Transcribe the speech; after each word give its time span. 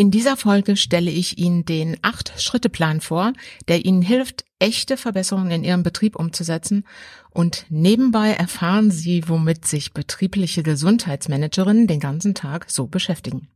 In 0.00 0.10
dieser 0.10 0.38
Folge 0.38 0.78
stelle 0.78 1.10
ich 1.10 1.36
Ihnen 1.36 1.66
den 1.66 1.98
Acht-Schritte-Plan 2.00 3.02
vor, 3.02 3.34
der 3.68 3.84
Ihnen 3.84 4.00
hilft, 4.00 4.46
echte 4.58 4.96
Verbesserungen 4.96 5.50
in 5.50 5.62
Ihrem 5.62 5.82
Betrieb 5.82 6.16
umzusetzen 6.16 6.86
und 7.28 7.66
nebenbei 7.68 8.30
erfahren 8.30 8.90
Sie, 8.90 9.28
womit 9.28 9.66
sich 9.66 9.92
betriebliche 9.92 10.62
Gesundheitsmanagerinnen 10.62 11.86
den 11.86 12.00
ganzen 12.00 12.34
Tag 12.34 12.70
so 12.70 12.86
beschäftigen. 12.86 13.48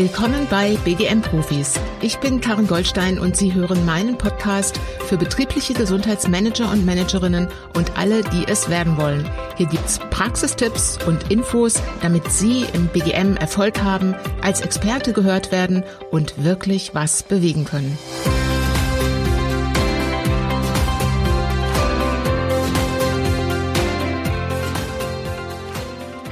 Willkommen 0.00 0.46
bei 0.48 0.76
BGM 0.84 1.22
Profis. 1.22 1.74
Ich 2.02 2.18
bin 2.18 2.40
Karin 2.40 2.68
Goldstein 2.68 3.18
und 3.18 3.36
Sie 3.36 3.52
hören 3.52 3.84
meinen 3.84 4.16
Podcast 4.16 4.78
für 5.08 5.16
betriebliche 5.16 5.74
Gesundheitsmanager 5.74 6.70
und 6.70 6.86
Managerinnen 6.86 7.48
und 7.74 7.98
alle, 7.98 8.22
die 8.22 8.44
es 8.46 8.68
werden 8.68 8.96
wollen. 8.96 9.28
Hier 9.56 9.66
gibt's 9.66 9.98
Praxistipps 10.10 11.00
und 11.04 11.32
Infos, 11.32 11.82
damit 12.00 12.30
Sie 12.30 12.64
im 12.74 12.86
BGM 12.86 13.36
Erfolg 13.38 13.82
haben, 13.82 14.14
als 14.40 14.60
Experte 14.60 15.12
gehört 15.12 15.50
werden 15.50 15.82
und 16.12 16.44
wirklich 16.44 16.94
was 16.94 17.24
bewegen 17.24 17.64
können. 17.64 17.98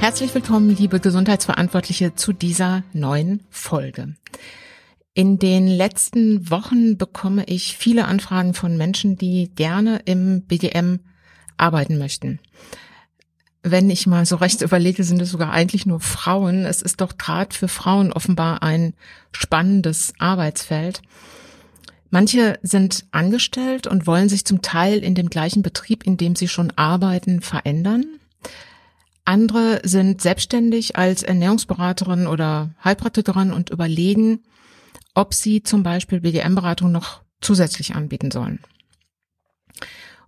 Herzlich 0.07 0.33
willkommen, 0.33 0.73
liebe 0.73 1.01
Gesundheitsverantwortliche, 1.01 2.15
zu 2.15 2.31
dieser 2.31 2.85
neuen 2.93 3.43
Folge. 3.49 4.15
In 5.13 5.37
den 5.37 5.67
letzten 5.67 6.49
Wochen 6.49 6.97
bekomme 6.97 7.43
ich 7.47 7.75
viele 7.75 8.05
Anfragen 8.05 8.53
von 8.53 8.77
Menschen, 8.77 9.17
die 9.17 9.51
gerne 9.53 9.99
im 10.05 10.43
BGM 10.43 11.01
arbeiten 11.57 11.97
möchten. 11.97 12.39
Wenn 13.63 13.89
ich 13.89 14.07
mal 14.07 14.25
so 14.25 14.37
recht 14.37 14.61
überlege, 14.61 15.03
sind 15.03 15.21
es 15.21 15.29
sogar 15.29 15.51
eigentlich 15.51 15.85
nur 15.85 15.99
Frauen. 15.99 16.63
Es 16.63 16.81
ist 16.81 17.01
doch 17.01 17.17
gerade 17.17 17.53
für 17.53 17.67
Frauen 17.67 18.13
offenbar 18.13 18.63
ein 18.63 18.93
spannendes 19.33 20.13
Arbeitsfeld. 20.19 21.01
Manche 22.11 22.59
sind 22.63 23.07
angestellt 23.11 23.87
und 23.87 24.07
wollen 24.07 24.29
sich 24.29 24.45
zum 24.45 24.61
Teil 24.61 24.99
in 24.99 25.15
dem 25.15 25.29
gleichen 25.29 25.63
Betrieb, 25.63 26.07
in 26.07 26.15
dem 26.15 26.37
sie 26.37 26.47
schon 26.47 26.71
arbeiten, 26.77 27.41
verändern. 27.41 28.05
Andere 29.27 29.81
sind 29.83 30.21
selbstständig 30.21 30.95
als 30.95 31.21
Ernährungsberaterin 31.21 32.27
oder 32.27 32.73
Heilpraktikerin 32.81 33.51
und 33.51 33.69
überlegen, 33.71 34.39
ob 35.15 35.33
sie 35.33 35.63
zum 35.63 35.83
Beispiel 35.83 36.21
BGM-Beratung 36.21 36.93
noch 36.93 37.23
zusätzlich 37.41 37.93
anbieten 37.93 38.31
sollen. 38.31 38.59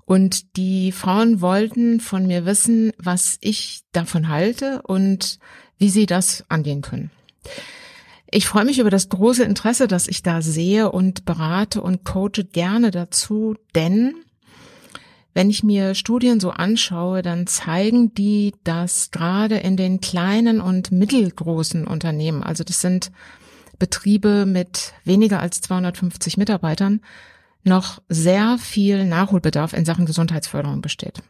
Und 0.03 0.57
die 0.57 0.91
Frauen 0.91 1.39
wollten 1.39 2.01
von 2.01 2.27
mir 2.27 2.45
wissen, 2.45 2.91
was 2.97 3.37
ich 3.39 3.83
davon 3.93 4.27
halte 4.27 4.81
und 4.81 5.39
wie 5.77 5.89
sie 5.89 6.05
das 6.05 6.43
angehen 6.49 6.81
können. 6.81 7.09
Ich 8.29 8.47
freue 8.47 8.65
mich 8.65 8.79
über 8.79 8.89
das 8.89 9.07
große 9.07 9.45
Interesse, 9.45 9.87
das 9.87 10.07
ich 10.09 10.23
da 10.23 10.41
sehe 10.41 10.91
und 10.91 11.23
berate 11.23 11.81
und 11.81 12.03
coache 12.03 12.43
gerne 12.51 12.91
dazu, 12.91 13.55
denn 13.75 14.13
wenn 15.39 15.49
ich 15.49 15.63
mir 15.63 15.95
Studien 15.95 16.41
so 16.41 16.51
anschaue, 16.51 17.21
dann 17.21 17.47
zeigen 17.47 18.13
die, 18.13 18.53
dass 18.65 19.09
gerade 19.09 19.55
in 19.55 19.77
den 19.77 20.01
kleinen 20.01 20.59
und 20.59 20.91
mittelgroßen 20.91 21.87
Unternehmen, 21.87 22.43
also 22.43 22.65
das 22.65 22.81
sind 22.81 23.09
Betriebe 23.77 24.45
mit 24.45 24.91
weniger 25.05 25.39
als 25.39 25.61
250 25.61 26.35
Mitarbeitern, 26.35 26.99
noch 27.63 28.01
sehr 28.09 28.57
viel 28.57 29.05
Nachholbedarf 29.05 29.71
in 29.71 29.85
Sachen 29.85 30.05
Gesundheitsförderung 30.05 30.81
besteht. 30.81 31.23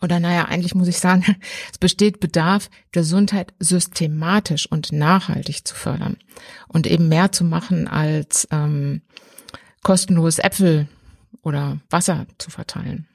Oder 0.00 0.20
naja, 0.20 0.44
eigentlich 0.44 0.76
muss 0.76 0.86
ich 0.86 1.00
sagen, 1.00 1.24
es 1.72 1.78
besteht 1.78 2.20
Bedarf, 2.20 2.70
Gesundheit 2.92 3.52
systematisch 3.58 4.70
und 4.70 4.92
nachhaltig 4.92 5.66
zu 5.66 5.74
fördern 5.74 6.18
und 6.68 6.86
eben 6.86 7.08
mehr 7.08 7.32
zu 7.32 7.42
machen 7.42 7.88
als 7.88 8.46
ähm, 8.52 9.02
kostenlos 9.82 10.38
Äpfel 10.38 10.86
oder 11.42 11.80
Wasser 11.90 12.26
zu 12.38 12.50
verteilen. 12.50 13.08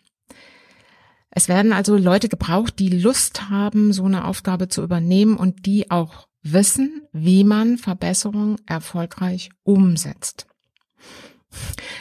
Es 1.31 1.49
werden 1.49 1.73
also 1.73 1.97
Leute 1.97 2.29
gebraucht, 2.29 2.79
die 2.79 2.89
Lust 2.89 3.49
haben, 3.49 3.91
so 3.91 4.05
eine 4.05 4.25
Aufgabe 4.25 4.69
zu 4.69 4.81
übernehmen 4.81 5.35
und 5.35 5.65
die 5.65 5.91
auch 5.91 6.27
wissen, 6.43 7.01
wie 7.11 7.43
man 7.43 7.77
Verbesserungen 7.77 8.57
erfolgreich 8.65 9.49
umsetzt. 9.63 10.47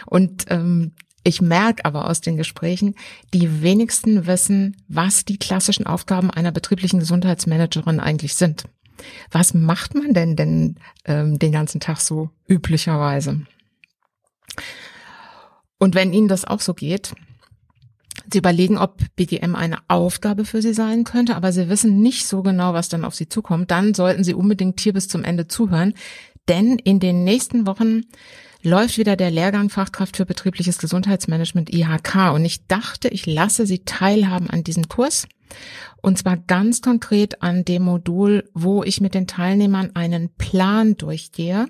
Und 0.06 0.44
ähm, 0.50 0.92
ich 1.24 1.40
merke 1.40 1.84
aber 1.84 2.08
aus 2.08 2.20
den 2.20 2.36
Gesprächen, 2.36 2.94
die 3.32 3.62
wenigsten 3.62 4.26
wissen, 4.26 4.76
was 4.88 5.24
die 5.24 5.38
klassischen 5.38 5.86
Aufgaben 5.86 6.30
einer 6.30 6.52
betrieblichen 6.52 7.00
Gesundheitsmanagerin 7.00 7.98
eigentlich 7.98 8.34
sind. 8.34 8.64
Was 9.30 9.54
macht 9.54 9.94
man 9.94 10.12
denn 10.12 10.36
denn 10.36 10.76
ähm, 11.06 11.38
den 11.38 11.50
ganzen 11.50 11.80
Tag 11.80 12.00
so 12.00 12.30
üblicherweise? 12.46 13.46
Und 15.84 15.94
wenn 15.94 16.14
Ihnen 16.14 16.28
das 16.28 16.46
auch 16.46 16.62
so 16.62 16.72
geht, 16.72 17.12
Sie 18.32 18.38
überlegen, 18.38 18.78
ob 18.78 19.02
BGM 19.16 19.54
eine 19.54 19.80
Aufgabe 19.88 20.46
für 20.46 20.62
Sie 20.62 20.72
sein 20.72 21.04
könnte, 21.04 21.36
aber 21.36 21.52
Sie 21.52 21.68
wissen 21.68 22.00
nicht 22.00 22.26
so 22.26 22.42
genau, 22.42 22.72
was 22.72 22.88
dann 22.88 23.04
auf 23.04 23.14
Sie 23.14 23.28
zukommt, 23.28 23.70
dann 23.70 23.92
sollten 23.92 24.24
Sie 24.24 24.32
unbedingt 24.32 24.80
hier 24.80 24.94
bis 24.94 25.08
zum 25.08 25.24
Ende 25.24 25.46
zuhören, 25.46 25.92
denn 26.48 26.78
in 26.78 27.00
den 27.00 27.22
nächsten 27.22 27.66
Wochen 27.66 28.06
läuft 28.62 28.96
wieder 28.96 29.14
der 29.14 29.30
Lehrgang 29.30 29.68
Fachkraft 29.68 30.16
für 30.16 30.24
betriebliches 30.24 30.78
Gesundheitsmanagement 30.78 31.70
IHK 31.70 32.32
und 32.32 32.46
ich 32.46 32.66
dachte, 32.66 33.08
ich 33.08 33.26
lasse 33.26 33.66
Sie 33.66 33.80
teilhaben 33.80 34.48
an 34.48 34.64
diesem 34.64 34.88
Kurs. 34.88 35.28
Und 36.00 36.16
zwar 36.16 36.38
ganz 36.38 36.80
konkret 36.80 37.42
an 37.42 37.66
dem 37.66 37.82
Modul, 37.82 38.48
wo 38.54 38.82
ich 38.84 39.02
mit 39.02 39.12
den 39.12 39.26
Teilnehmern 39.26 39.90
einen 39.92 40.30
Plan 40.30 40.96
durchgehe, 40.96 41.66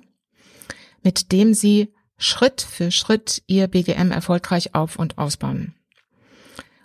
mit 1.02 1.32
dem 1.32 1.52
Sie 1.52 1.92
Schritt 2.24 2.62
für 2.62 2.90
Schritt 2.90 3.42
ihr 3.46 3.68
BGM 3.68 4.10
erfolgreich 4.10 4.74
auf 4.74 4.96
und 4.96 5.18
ausbauen. 5.18 5.74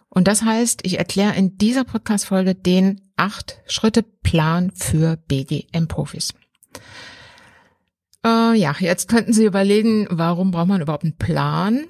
Und 0.09 0.27
das 0.27 0.41
heißt, 0.41 0.81
ich 0.83 0.97
erkläre 0.97 1.35
in 1.35 1.57
dieser 1.57 1.85
Podcast-Folge 1.85 2.55
den 2.55 3.01
acht 3.15 3.61
Schritte 3.67 4.03
Plan 4.03 4.71
für 4.75 5.17
BGM-Profis. 5.27 6.33
Äh, 8.25 8.57
ja, 8.57 8.75
jetzt 8.79 9.07
könnten 9.07 9.31
Sie 9.31 9.45
überlegen, 9.45 10.07
warum 10.09 10.51
braucht 10.51 10.67
man 10.67 10.81
überhaupt 10.81 11.05
einen 11.05 11.17
Plan? 11.17 11.85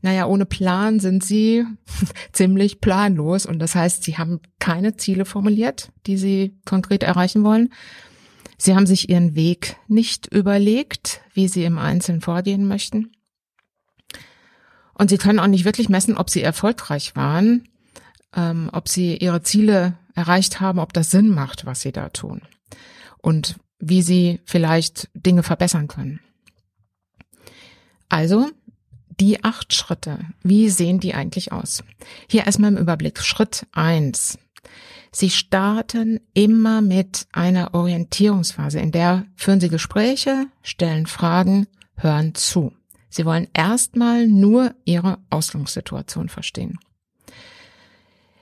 Naja, 0.00 0.26
ohne 0.26 0.44
Plan 0.44 0.98
sind 0.98 1.22
Sie 1.22 1.64
ziemlich 2.32 2.80
planlos 2.80 3.46
und 3.46 3.60
das 3.60 3.76
heißt, 3.76 4.02
Sie 4.02 4.18
haben 4.18 4.40
keine 4.58 4.96
Ziele 4.96 5.24
formuliert, 5.24 5.92
die 6.06 6.16
Sie 6.16 6.58
konkret 6.64 7.04
erreichen 7.04 7.44
wollen. 7.44 7.72
Sie 8.64 8.76
haben 8.76 8.86
sich 8.86 9.08
ihren 9.08 9.34
Weg 9.34 9.74
nicht 9.88 10.28
überlegt, 10.28 11.20
wie 11.34 11.48
sie 11.48 11.64
im 11.64 11.78
Einzelnen 11.78 12.20
vorgehen 12.20 12.68
möchten. 12.68 13.10
Und 14.94 15.10
sie 15.10 15.18
können 15.18 15.40
auch 15.40 15.48
nicht 15.48 15.64
wirklich 15.64 15.88
messen, 15.88 16.16
ob 16.16 16.30
sie 16.30 16.42
erfolgreich 16.42 17.16
waren, 17.16 17.68
ähm, 18.36 18.70
ob 18.72 18.88
sie 18.88 19.16
ihre 19.16 19.42
Ziele 19.42 19.98
erreicht 20.14 20.60
haben, 20.60 20.78
ob 20.78 20.92
das 20.92 21.10
Sinn 21.10 21.30
macht, 21.30 21.66
was 21.66 21.80
sie 21.80 21.90
da 21.90 22.10
tun. 22.10 22.42
Und 23.18 23.56
wie 23.80 24.00
sie 24.00 24.38
vielleicht 24.44 25.10
Dinge 25.12 25.42
verbessern 25.42 25.88
können. 25.88 26.20
Also, 28.08 28.48
die 29.18 29.42
acht 29.42 29.74
Schritte, 29.74 30.20
wie 30.44 30.68
sehen 30.68 31.00
die 31.00 31.14
eigentlich 31.14 31.50
aus? 31.50 31.82
Hier 32.28 32.46
erstmal 32.46 32.70
im 32.70 32.78
Überblick. 32.78 33.22
Schritt 33.22 33.66
eins: 33.72 34.38
Sie 35.14 35.28
starten 35.28 36.20
immer 36.32 36.80
mit 36.80 37.26
einer 37.32 37.74
Orientierungsphase, 37.74 38.80
in 38.80 38.92
der 38.92 39.26
führen 39.36 39.60
Sie 39.60 39.68
Gespräche, 39.68 40.46
stellen 40.62 41.06
Fragen, 41.06 41.66
hören 41.96 42.34
zu. 42.34 42.72
Sie 43.10 43.26
wollen 43.26 43.48
erstmal 43.52 44.26
nur 44.26 44.74
Ihre 44.86 45.18
Ausgangssituation 45.28 46.30
verstehen. 46.30 46.78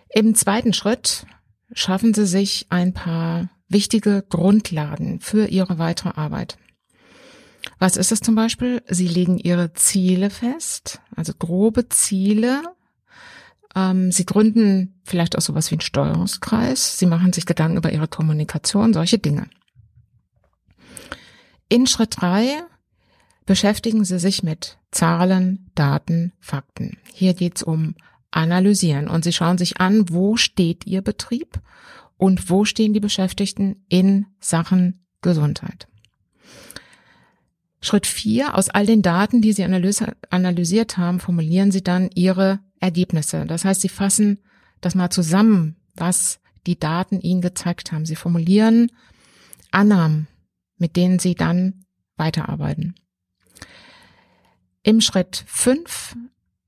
Im 0.08 0.36
zweiten 0.36 0.72
Schritt 0.72 1.26
schaffen 1.72 2.14
Sie 2.14 2.26
sich 2.26 2.66
ein 2.70 2.94
paar 2.94 3.50
wichtige 3.68 4.24
Grundlagen 4.28 5.20
für 5.20 5.46
Ihre 5.46 5.78
weitere 5.78 6.10
Arbeit. 6.10 6.56
Was 7.80 7.96
ist 7.96 8.12
es 8.12 8.20
zum 8.20 8.36
Beispiel? 8.36 8.82
Sie 8.88 9.08
legen 9.08 9.38
Ihre 9.38 9.72
Ziele 9.72 10.30
fest, 10.30 11.00
also 11.16 11.32
grobe 11.36 11.88
Ziele, 11.88 12.62
ähm, 13.74 14.10
sie 14.10 14.26
gründen 14.26 15.00
vielleicht 15.04 15.36
auch 15.36 15.42
sowas 15.42 15.70
wie 15.70 15.76
einen 15.76 15.80
Steuerungskreis. 15.80 16.98
Sie 16.98 17.06
machen 17.06 17.32
sich 17.32 17.46
Gedanken 17.46 17.76
über 17.76 17.92
ihre 17.92 18.08
Kommunikation, 18.08 18.92
solche 18.92 19.18
Dinge. 19.18 19.46
In 21.68 21.86
Schritt 21.86 22.20
drei 22.20 22.62
beschäftigen 23.46 24.04
Sie 24.04 24.18
sich 24.18 24.42
mit 24.42 24.78
Zahlen, 24.90 25.70
Daten, 25.74 26.32
Fakten. 26.40 26.98
Hier 27.12 27.34
geht's 27.34 27.62
um 27.62 27.94
Analysieren 28.32 29.08
und 29.08 29.24
Sie 29.24 29.32
schauen 29.32 29.58
sich 29.58 29.80
an, 29.80 30.08
wo 30.08 30.36
steht 30.36 30.86
Ihr 30.86 31.02
Betrieb 31.02 31.60
und 32.16 32.50
wo 32.50 32.64
stehen 32.64 32.92
die 32.92 33.00
Beschäftigten 33.00 33.84
in 33.88 34.26
Sachen 34.38 35.04
Gesundheit. 35.20 35.88
Schritt 37.80 38.06
vier: 38.06 38.56
Aus 38.56 38.68
all 38.68 38.86
den 38.86 39.02
Daten, 39.02 39.42
die 39.42 39.52
Sie 39.52 39.64
analysiert 39.64 40.96
haben, 40.96 41.18
formulieren 41.18 41.72
Sie 41.72 41.82
dann 41.82 42.10
Ihre 42.14 42.60
Ergebnisse. 42.80 43.44
Das 43.46 43.64
heißt, 43.64 43.80
Sie 43.80 43.88
fassen 43.88 44.40
das 44.80 44.94
mal 44.94 45.10
zusammen, 45.10 45.76
was 45.94 46.40
die 46.66 46.78
Daten 46.78 47.20
Ihnen 47.20 47.40
gezeigt 47.40 47.92
haben. 47.92 48.06
Sie 48.06 48.16
formulieren 48.16 48.90
Annahmen, 49.70 50.26
mit 50.78 50.96
denen 50.96 51.18
Sie 51.18 51.34
dann 51.34 51.84
weiterarbeiten. 52.16 52.94
Im 54.82 55.00
Schritt 55.00 55.44
fünf 55.46 56.16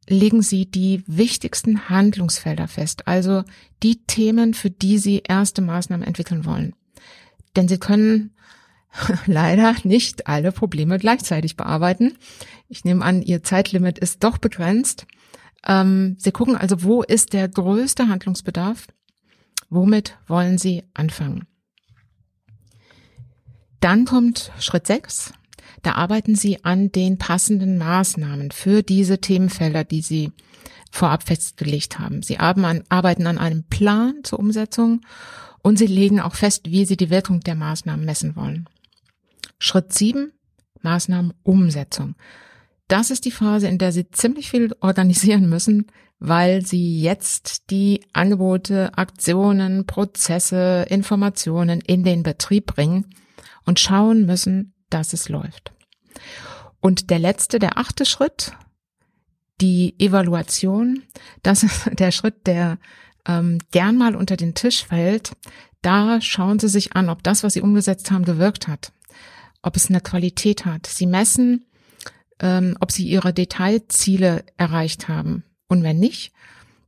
legen 0.09 0.43
Sie 0.43 0.71
die 0.71 1.03
wichtigsten 1.07 1.89
Handlungsfelder 1.89 2.69
fest, 2.69 3.09
also 3.09 3.45
die 3.83 4.05
Themen, 4.05 4.55
für 4.55 4.71
die 4.71 4.99
Sie 4.99 5.23
erste 5.27 5.63
Maßnahmen 5.63 6.07
entwickeln 6.07 6.45
wollen. 6.45 6.75
Denn 7.57 7.69
Sie 7.69 7.79
können 7.79 8.35
leider 9.27 9.75
nicht 9.85 10.27
alle 10.27 10.53
Probleme 10.53 10.99
gleichzeitig 10.99 11.57
bearbeiten. 11.57 12.19
Ich 12.69 12.85
nehme 12.85 13.05
an, 13.05 13.23
Ihr 13.23 13.43
Zeitlimit 13.43 13.99
ist 13.99 14.23
doch 14.25 14.39
begrenzt. 14.39 15.07
Ähm, 15.67 16.17
Sie 16.19 16.33
gucken 16.33 16.57
also, 16.57 16.83
wo 16.83 17.03
ist 17.03 17.33
der 17.33 17.49
größte 17.49 18.09
Handlungsbedarf? 18.09 18.89
Womit 19.71 20.19
wollen 20.27 20.59
Sie 20.59 20.83
anfangen? 20.95 21.47
Dann 23.81 24.05
kommt 24.05 24.53
Schritt 24.59 24.87
6. 24.87 25.33
Da 25.83 25.93
arbeiten 25.93 26.37
Sie 26.37 26.65
an 26.65 26.93
den 26.93 27.19
passenden 27.19 27.79
Maßnahmen 27.79 28.51
für 28.51 28.83
diese 28.83 29.19
Themenfelder, 29.19 29.85
die 29.85 30.03
Sie 30.03 30.33
vorab 30.91 31.25
festgelegt 31.25 31.99
haben. 31.99 32.23
Sie 32.23 32.39
arbeiten 32.39 33.27
an 33.27 33.39
einem 33.39 33.65
Plan 33.65 34.21
zur 34.23 34.39
Umsetzung 34.39 35.01
und 35.63 35.79
Sie 35.79 35.87
legen 35.87 36.21
auch 36.21 36.35
fest, 36.35 36.71
wie 36.71 36.85
Sie 36.85 36.97
die 36.97 37.11
Wirkung 37.11 37.41
der 37.41 37.55
Maßnahmen 37.55 38.05
messen 38.05 38.37
wollen. 38.37 38.69
Schritt 39.59 39.93
7, 39.93 40.33
Maßnahmenumsetzung. 40.83 42.15
Das 42.93 43.11
ist 43.11 43.25
die 43.25 43.31
Phase, 43.31 43.69
in 43.69 43.79
der 43.79 43.91
Sie 43.91 44.11
ziemlich 44.11 44.51
viel 44.51 44.77
organisieren 44.81 45.49
müssen, 45.49 45.87
weil 46.19 46.67
Sie 46.67 47.01
jetzt 47.01 47.71
die 47.71 48.05
Angebote, 48.13 48.91
Aktionen, 48.99 49.87
Prozesse, 49.87 50.85
Informationen 50.91 51.81
in 51.81 52.05
den 52.05 52.23
Betrieb 52.23 52.67
bringen 52.67 53.07
und 53.65 53.81
schauen 53.81 54.27
müssen, 54.27 54.75
dass 54.91 55.15
es 55.15 55.31
läuft. 55.31 55.73
Und 56.81 57.09
der 57.09 57.19
letzte, 57.19 57.59
der 57.59 57.79
achte 57.79 58.05
Schritt, 58.05 58.53
die 59.63 59.95
Evaluation, 59.99 61.03
das 61.43 61.63
ist 61.63 61.89
der 61.99 62.11
Schritt, 62.11 62.47
der 62.47 62.77
ähm, 63.27 63.57
gern 63.71 63.97
mal 63.97 64.15
unter 64.17 64.37
den 64.37 64.53
Tisch 64.53 64.85
fällt. 64.85 65.33
Da 65.81 66.21
schauen 66.21 66.59
Sie 66.59 66.69
sich 66.69 66.95
an, 66.95 67.09
ob 67.09 67.23
das, 67.23 67.43
was 67.43 67.55
Sie 67.55 67.63
umgesetzt 67.63 68.11
haben, 68.11 68.27
gewirkt 68.27 68.69
hat, 68.69 68.93
ob 69.63 69.77
es 69.77 69.89
eine 69.89 70.03
Qualität 70.03 70.67
hat. 70.67 70.87
Sie 70.87 71.07
messen, 71.07 71.65
ähm, 72.43 72.77
ob 72.81 72.93
Sie 72.93 73.09
Ihre 73.09 73.33
Detailziele 73.33 74.45
erreicht 74.59 75.09
haben. 75.09 75.45
Und 75.69 75.83
wenn 75.83 75.99
nicht, 75.99 76.33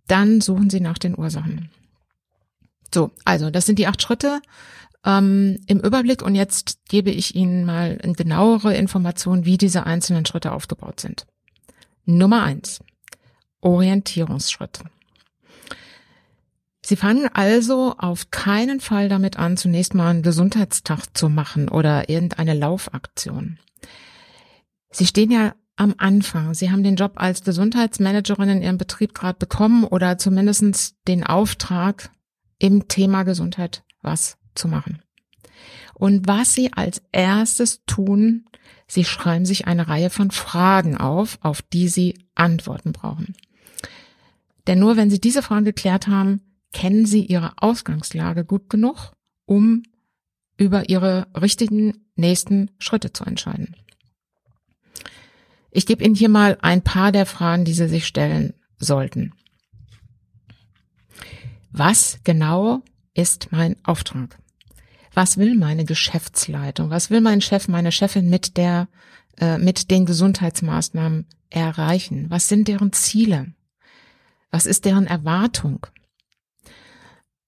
dann 0.07 0.41
suchen 0.43 0.69
Sie 0.69 0.81
nach 0.81 0.99
den 0.99 1.17
Ursachen. 1.17 1.71
So, 2.93 3.13
also 3.25 3.51
das 3.51 3.65
sind 3.65 3.79
die 3.79 3.87
acht 3.87 4.03
Schritte 4.03 4.43
ähm, 5.05 5.59
im 5.67 5.81
Überblick 5.81 6.23
und 6.23 6.35
jetzt 6.35 6.81
gebe 6.89 7.11
ich 7.11 7.35
Ihnen 7.35 7.65
mal 7.65 7.97
genauere 7.97 8.75
Information, 8.75 9.45
wie 9.45 9.57
diese 9.57 9.87
einzelnen 9.87 10.27
Schritte 10.27 10.53
aufgebaut 10.53 11.01
sind. 11.01 11.27
Nummer 12.05 12.43
eins. 12.43 12.81
Orientierungsschritt. 13.61 14.81
Sie 16.85 16.97
fangen 16.97 17.29
also 17.33 17.95
auf 17.97 18.31
keinen 18.31 18.79
Fall 18.81 19.09
damit 19.09 19.39
an, 19.39 19.57
zunächst 19.57 19.95
mal 19.95 20.11
einen 20.11 20.23
Gesundheitstag 20.23 21.07
zu 21.15 21.31
machen 21.31 21.71
oder 21.71 22.11
irgendeine 22.11 22.53
Laufaktion. 22.53 23.59
Sie 24.95 25.07
stehen 25.07 25.33
ja 25.33 25.55
am 25.75 25.95
Anfang. 25.99 26.55
Sie 26.55 26.71
haben 26.71 26.85
den 26.85 26.95
Job 26.95 27.15
als 27.17 27.43
Gesundheitsmanagerin 27.43 28.49
in 28.49 28.63
Ihrem 28.63 28.79
Betrieb 28.79 29.13
gerade 29.13 29.39
bekommen 29.39 29.83
oder 29.83 30.19
zumindest 30.19 30.95
den 31.09 31.25
Auftrag, 31.25 32.11
im 32.61 32.87
Thema 32.87 33.25
Gesundheit 33.25 33.83
was 34.01 34.39
zu 34.55 34.69
machen. 34.69 35.03
Und 35.95 36.29
was 36.29 36.55
Sie 36.55 36.73
als 36.73 37.03
erstes 37.11 37.85
tun, 37.87 38.45
Sie 38.87 39.05
schreiben 39.05 39.45
sich 39.45 39.67
eine 39.67 39.89
Reihe 39.89 40.11
von 40.11 40.31
Fragen 40.31 40.97
auf, 40.97 41.39
auf 41.41 41.63
die 41.63 41.89
Sie 41.89 42.15
Antworten 42.37 42.93
brauchen. 42.93 43.35
Denn 44.69 44.79
nur 44.79 44.97
wenn 44.97 45.11
Sie 45.11 45.21
diese 45.21 45.43
Fragen 45.43 45.65
geklärt 45.65 46.07
haben, 46.07 46.41
kennen 46.73 47.05
Sie 47.05 47.25
Ihre 47.25 47.55
Ausgangslage 47.57 48.45
gut 48.45 48.71
genug, 48.71 49.13
um 49.45 49.83
über 50.57 50.89
Ihre 50.89 51.27
richtigen 51.35 52.05
nächsten 52.15 52.71
Schritte 52.79 53.13
zu 53.13 53.25
entscheiden. 53.25 53.75
Ich 55.77 55.87
gebe 55.87 56.05
Ihnen 56.05 56.15
hier 56.15 56.29
mal 56.29 56.57
ein 56.63 56.83
paar 56.83 57.11
der 57.11 57.27
Fragen, 57.27 57.65
die 57.65 57.75
Sie 57.75 57.89
sich 57.89 58.07
stellen 58.07 58.55
sollten. 58.79 59.33
Was 61.73 62.21
genau 62.23 62.83
ist 63.13 63.49
mein 63.51 63.75
Auftrag? 63.83 64.39
Was 65.15 65.37
will 65.37 65.57
meine 65.57 65.85
Geschäftsleitung? 65.85 66.91
Was 66.91 67.11
will 67.11 67.21
mein 67.21 67.41
Chef, 67.41 67.67
meine 67.67 67.91
Chefin 67.91 68.31
mit 68.31 68.57
der, 68.57 68.87
äh, 69.39 69.59
mit 69.59 69.91
den 69.91 70.07
Gesundheitsmaßnahmen 70.07 71.27
erreichen? 71.51 72.31
Was 72.31 72.49
sind 72.49 72.69
deren 72.69 72.93
Ziele? 72.93 73.53
Was 74.53 74.67
ist 74.67 74.85
deren 74.85 75.09
Erwartung? 75.09 75.89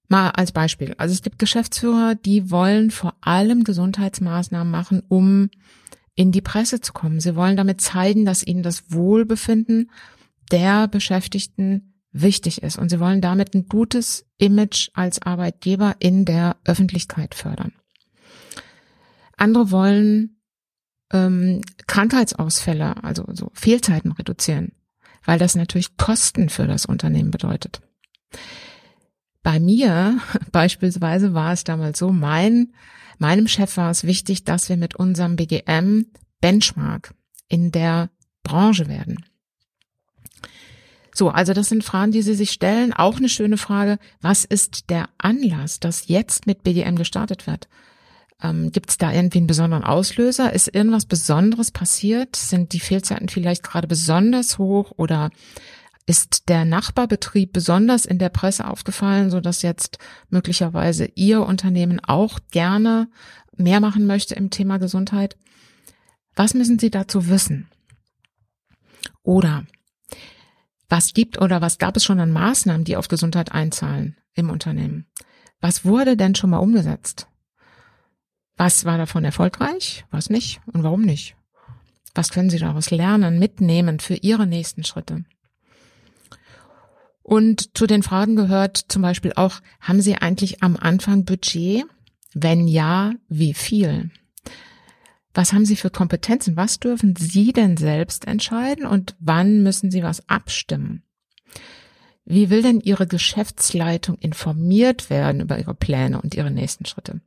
Mal 0.08 0.30
als 0.30 0.50
Beispiel. 0.50 0.96
Also 0.98 1.12
es 1.12 1.22
gibt 1.22 1.38
Geschäftsführer, 1.38 2.16
die 2.16 2.50
wollen 2.50 2.90
vor 2.90 3.14
allem 3.20 3.62
Gesundheitsmaßnahmen 3.62 4.70
machen, 4.70 5.04
um 5.06 5.48
in 6.16 6.32
die 6.32 6.40
Presse 6.40 6.80
zu 6.80 6.92
kommen. 6.92 7.20
Sie 7.20 7.36
wollen 7.36 7.56
damit 7.56 7.80
zeigen, 7.80 8.24
dass 8.24 8.44
ihnen 8.44 8.62
das 8.62 8.90
Wohlbefinden 8.90 9.90
der 10.50 10.88
Beschäftigten 10.88 11.94
wichtig 12.10 12.62
ist. 12.62 12.78
Und 12.78 12.88
sie 12.88 12.98
wollen 12.98 13.20
damit 13.20 13.54
ein 13.54 13.68
gutes 13.68 14.26
Image 14.38 14.88
als 14.94 15.22
Arbeitgeber 15.22 15.96
in 15.98 16.24
der 16.24 16.56
Öffentlichkeit 16.64 17.34
fördern. 17.34 17.72
Andere 19.36 19.70
wollen 19.70 20.40
ähm, 21.12 21.60
Krankheitsausfälle, 21.86 23.04
also 23.04 23.24
so 23.32 23.50
Fehlzeiten 23.52 24.12
reduzieren, 24.12 24.72
weil 25.24 25.38
das 25.38 25.54
natürlich 25.54 25.98
Kosten 25.98 26.48
für 26.48 26.66
das 26.66 26.86
Unternehmen 26.86 27.30
bedeutet. 27.30 27.82
Bei 29.42 29.60
mir 29.60 30.18
beispielsweise 30.52 31.34
war 31.34 31.52
es 31.52 31.64
damals 31.64 31.98
so, 31.98 32.10
mein, 32.10 32.72
meinem 33.20 33.48
Chef 33.48 33.76
war 33.76 33.90
es 33.90 34.04
wichtig, 34.04 34.44
dass 34.44 34.68
wir 34.68 34.76
mit 34.76 34.96
unserem 34.96 35.36
BGM 35.36 36.06
Benchmark 36.40 37.14
in 37.48 37.72
der 37.72 38.10
Branche 38.42 38.88
werden. 38.88 39.24
So, 41.14 41.30
also 41.30 41.54
das 41.54 41.70
sind 41.70 41.82
Fragen, 41.82 42.12
die 42.12 42.20
Sie 42.20 42.34
sich 42.34 42.50
stellen. 42.50 42.92
Auch 42.92 43.16
eine 43.16 43.30
schöne 43.30 43.56
Frage. 43.56 43.98
Was 44.20 44.44
ist 44.44 44.90
der 44.90 45.08
Anlass, 45.16 45.80
dass 45.80 46.08
jetzt 46.08 46.46
mit 46.46 46.62
BGM 46.62 46.96
gestartet 46.96 47.46
wird? 47.46 47.68
Ähm, 48.42 48.70
Gibt 48.70 48.90
es 48.90 48.98
da 48.98 49.12
irgendwie 49.12 49.38
einen 49.38 49.46
besonderen 49.46 49.82
Auslöser? 49.82 50.52
Ist 50.52 50.74
irgendwas 50.74 51.06
Besonderes 51.06 51.70
passiert? 51.70 52.36
Sind 52.36 52.74
die 52.74 52.80
Fehlzeiten 52.80 53.30
vielleicht 53.30 53.62
gerade 53.62 53.88
besonders 53.88 54.58
hoch 54.58 54.92
oder 54.96 55.30
ist 56.06 56.48
der 56.48 56.64
Nachbarbetrieb 56.64 57.52
besonders 57.52 58.06
in 58.06 58.18
der 58.18 58.28
Presse 58.28 58.66
aufgefallen, 58.68 59.30
so 59.30 59.40
dass 59.40 59.62
jetzt 59.62 59.98
möglicherweise 60.30 61.10
Ihr 61.16 61.44
Unternehmen 61.44 62.00
auch 62.00 62.38
gerne 62.50 63.08
mehr 63.56 63.80
machen 63.80 64.06
möchte 64.06 64.34
im 64.36 64.50
Thema 64.50 64.78
Gesundheit? 64.78 65.36
Was 66.36 66.54
müssen 66.54 66.78
Sie 66.78 66.90
dazu 66.90 67.28
wissen? 67.28 67.68
Oder 69.22 69.64
was 70.88 71.14
gibt 71.14 71.40
oder 71.40 71.60
was 71.60 71.78
gab 71.78 71.96
es 71.96 72.04
schon 72.04 72.20
an 72.20 72.30
Maßnahmen, 72.30 72.84
die 72.84 72.96
auf 72.96 73.08
Gesundheit 73.08 73.50
einzahlen 73.50 74.16
im 74.34 74.50
Unternehmen? 74.50 75.06
Was 75.60 75.84
wurde 75.84 76.16
denn 76.16 76.36
schon 76.36 76.50
mal 76.50 76.58
umgesetzt? 76.58 77.26
Was 78.56 78.84
war 78.84 78.96
davon 78.96 79.24
erfolgreich? 79.24 80.04
Was 80.10 80.30
nicht? 80.30 80.60
Und 80.66 80.84
warum 80.84 81.02
nicht? 81.02 81.36
Was 82.14 82.30
können 82.30 82.50
Sie 82.50 82.58
daraus 82.58 82.90
lernen, 82.90 83.38
mitnehmen 83.38 83.98
für 83.98 84.14
Ihre 84.14 84.46
nächsten 84.46 84.84
Schritte? 84.84 85.24
Und 87.26 87.76
zu 87.76 87.88
den 87.88 88.04
Fragen 88.04 88.36
gehört 88.36 88.76
zum 88.86 89.02
Beispiel 89.02 89.32
auch, 89.34 89.60
haben 89.80 90.00
Sie 90.00 90.14
eigentlich 90.14 90.62
am 90.62 90.76
Anfang 90.76 91.24
Budget? 91.24 91.84
Wenn 92.34 92.68
ja, 92.68 93.14
wie 93.28 93.52
viel? 93.52 94.12
Was 95.34 95.52
haben 95.52 95.64
Sie 95.64 95.74
für 95.74 95.90
Kompetenzen? 95.90 96.56
Was 96.56 96.78
dürfen 96.78 97.16
Sie 97.16 97.52
denn 97.52 97.76
selbst 97.76 98.28
entscheiden 98.28 98.86
und 98.86 99.16
wann 99.18 99.64
müssen 99.64 99.90
Sie 99.90 100.04
was 100.04 100.28
abstimmen? 100.28 101.02
Wie 102.24 102.48
will 102.48 102.62
denn 102.62 102.78
Ihre 102.78 103.08
Geschäftsleitung 103.08 104.18
informiert 104.18 105.10
werden 105.10 105.40
über 105.40 105.58
Ihre 105.58 105.74
Pläne 105.74 106.22
und 106.22 106.36
Ihre 106.36 106.52
nächsten 106.52 106.86
Schritte? 106.86 107.22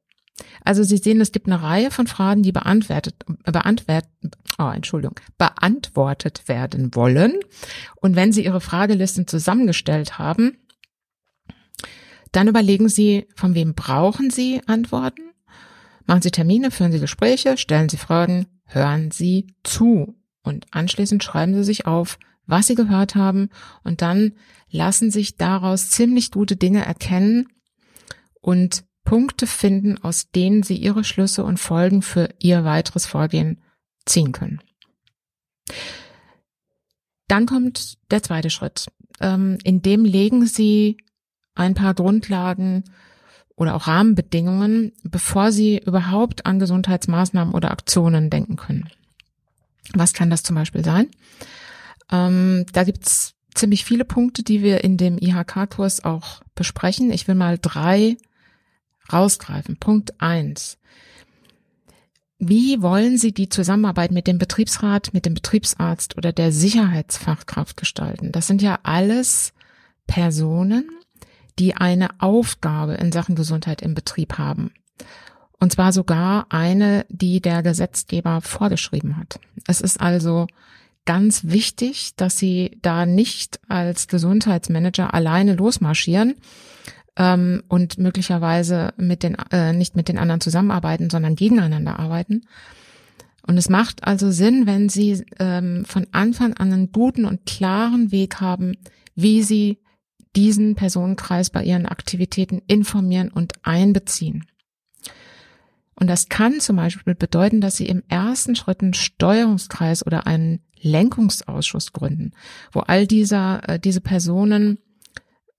Also 0.63 0.84
Sie 0.84 0.98
sehen, 0.98 1.22
es 1.22 1.31
gibt 1.31 1.48
eine 1.48 1.62
Reihe 1.62 1.91
von 1.91 2.08
Fragen, 2.08 2.43
die 2.43 2.51
beantwortet, 2.51 3.15
beantwortet, 3.43 4.10
oh, 4.58 4.69
Entschuldigung, 4.69 5.15
beantwortet 5.38 6.48
werden 6.48 6.96
wollen. 6.96 7.36
Und 7.96 8.15
wenn 8.15 8.31
Sie 8.31 8.46
Ihre 8.46 8.62
Fragelisten 8.62 9.27
zusammengestellt 9.27 10.17
haben, 10.17 10.58
dann 12.31 12.48
überlegen 12.48 12.89
Sie, 12.89 13.27
von 13.36 13.55
wem 13.55 13.74
brauchen 13.74 14.29
Sie 14.29 14.62
Antworten? 14.67 15.24
Machen 16.05 16.22
Sie 16.22 16.31
Termine, 16.31 16.72
führen 16.72 16.91
Sie 16.91 17.00
Gespräche, 17.00 17.58
stellen 17.58 17.89
Sie 17.89 17.98
Fragen, 17.98 18.48
hören 18.65 19.12
Sie 19.12 19.48
zu. 19.63 20.15
Und 20.43 20.65
anschließend 20.72 21.24
schreiben 21.24 21.53
Sie 21.53 21.63
sich 21.63 21.86
auf, 21.86 22.17
was 22.46 22.67
Sie 22.67 22.75
gehört 22.75 23.15
haben. 23.15 23.50
Und 23.84 24.01
dann 24.01 24.34
lassen 24.69 25.12
sich 25.12 25.38
daraus 25.38 25.89
ziemlich 25.89 26.31
gute 26.31 26.55
Dinge 26.55 26.86
erkennen 26.86 27.48
und 28.41 28.84
Punkte 29.03 29.48
finden, 29.48 29.98
aus 29.98 30.32
denen 30.32 30.63
Sie 30.63 30.75
Ihre 30.75 31.03
Schlüsse 31.03 31.44
und 31.44 31.60
Folgen 31.60 32.01
für 32.01 32.29
Ihr 32.39 32.63
weiteres 32.63 33.06
Vorgehen 33.06 33.62
ziehen 34.06 34.32
können. 34.32 34.62
Dann 37.27 37.46
kommt 37.46 37.98
der 38.12 38.24
zweite 38.24 38.50
Schritt. 38.50 38.88
Ähm, 39.20 39.58
in 39.63 39.82
dem 39.82 40.06
legen 40.06 40.46
Sie 40.46 40.98
ein 41.56 41.75
paar 41.75 41.94
Grundlagen 41.94 42.84
oder 43.56 43.75
auch 43.75 43.88
Rahmenbedingungen, 43.88 44.94
bevor 45.03 45.51
Sie 45.51 45.79
überhaupt 45.79 46.46
an 46.46 46.60
Gesundheitsmaßnahmen 46.60 47.53
oder 47.53 47.72
Aktionen 47.72 48.29
denken 48.29 48.56
können. 48.56 48.89
Was 49.94 50.13
kann 50.13 50.29
das 50.29 50.44
zum 50.44 50.56
Beispiel 50.56 50.84
sein? 50.84 51.08
Ähm, 52.12 52.65
da 52.72 52.84
gibt's 52.84 53.36
ziemlich 53.53 53.84
viele 53.84 54.06
Punkte, 54.06 54.44
die 54.44 54.63
wir 54.63 54.84
in 54.84 54.98
dem 54.98 55.18
IHK-Kurs 55.18 56.03
auch 56.06 56.41
besprechen. 56.56 57.12
Ich 57.12 57.27
will 57.27 57.36
mal 57.36 57.58
drei 57.62 58.18
rausgreifen. 59.11 59.77
Punkt 59.77 60.19
eins. 60.21 60.77
Wie 62.37 62.81
wollen 62.81 63.17
Sie 63.17 63.33
die 63.33 63.49
Zusammenarbeit 63.49 64.11
mit 64.11 64.25
dem 64.25 64.37
Betriebsrat, 64.37 65.13
mit 65.13 65.25
dem 65.25 65.33
Betriebsarzt 65.33 66.17
oder 66.17 66.31
der 66.31 66.53
Sicherheitsfachkraft 66.53 67.75
gestalten? 67.75 68.31
Das 68.31 68.47
sind 68.47 68.61
ja 68.61 68.79
alles 68.83 69.53
Personen, 70.07 70.89
die 71.59 71.75
eine 71.75 72.09
Aufgabe 72.19 72.93
in 72.93 73.11
Sachen 73.11 73.35
Gesundheit 73.35 73.81
im 73.81 73.93
Betrieb 73.93 74.37
haben. 74.37 74.71
Und 75.59 75.73
zwar 75.73 75.91
sogar 75.91 76.45
eine, 76.49 77.05
die 77.09 77.41
der 77.41 77.61
Gesetzgeber 77.61 78.39
vorgeschrieben 78.39 79.17
hat. 79.17 79.41
Es 79.67 79.81
ist 79.81 79.99
also 79.99 80.47
ganz 81.03 81.43
wichtig, 81.43 82.15
dass 82.15 82.37
Sie 82.37 82.77
da 82.81 83.05
nicht 83.05 83.59
als 83.67 84.07
Gesundheitsmanager 84.07 85.13
alleine 85.13 85.55
losmarschieren 85.55 86.35
ähm, 87.19 87.61
und 87.67 87.99
möglicherweise 87.99 88.93
mit 88.97 89.21
den, 89.21 89.35
äh, 89.51 89.73
nicht 89.73 89.95
mit 89.95 90.07
den 90.07 90.17
anderen 90.17 90.41
zusammenarbeiten, 90.41 91.11
sondern 91.11 91.35
gegeneinander 91.35 91.99
arbeiten. 91.99 92.47
Und 93.45 93.57
es 93.57 93.69
macht 93.69 94.03
also 94.05 94.31
Sinn, 94.31 94.65
wenn 94.65 94.89
Sie 94.89 95.23
ähm, 95.38 95.83
von 95.85 96.07
Anfang 96.11 96.53
an 96.53 96.71
einen 96.71 96.91
guten 96.91 97.25
und 97.25 97.45
klaren 97.45 98.11
Weg 98.11 98.41
haben, 98.41 98.77
wie 99.15 99.43
Sie 99.43 99.79
diesen 100.35 100.75
Personenkreis 100.75 101.49
bei 101.49 101.63
Ihren 101.63 101.85
Aktivitäten 101.85 102.61
informieren 102.67 103.29
und 103.29 103.53
einbeziehen. 103.63 104.45
Und 105.95 106.07
das 106.07 106.29
kann 106.29 106.61
zum 106.61 106.77
Beispiel 106.77 107.15
bedeuten, 107.15 107.59
dass 107.59 107.75
Sie 107.75 107.88
im 107.88 108.03
ersten 108.07 108.55
Schritt 108.55 108.81
einen 108.81 108.93
Steuerungskreis 108.93 110.05
oder 110.05 110.25
einen 110.25 110.61
Lenkungsausschuss 110.79 111.91
gründen, 111.91 112.31
wo 112.71 112.79
all 112.79 113.05
dieser, 113.05 113.67
äh, 113.67 113.79
diese 113.79 113.99
Personen 113.99 114.79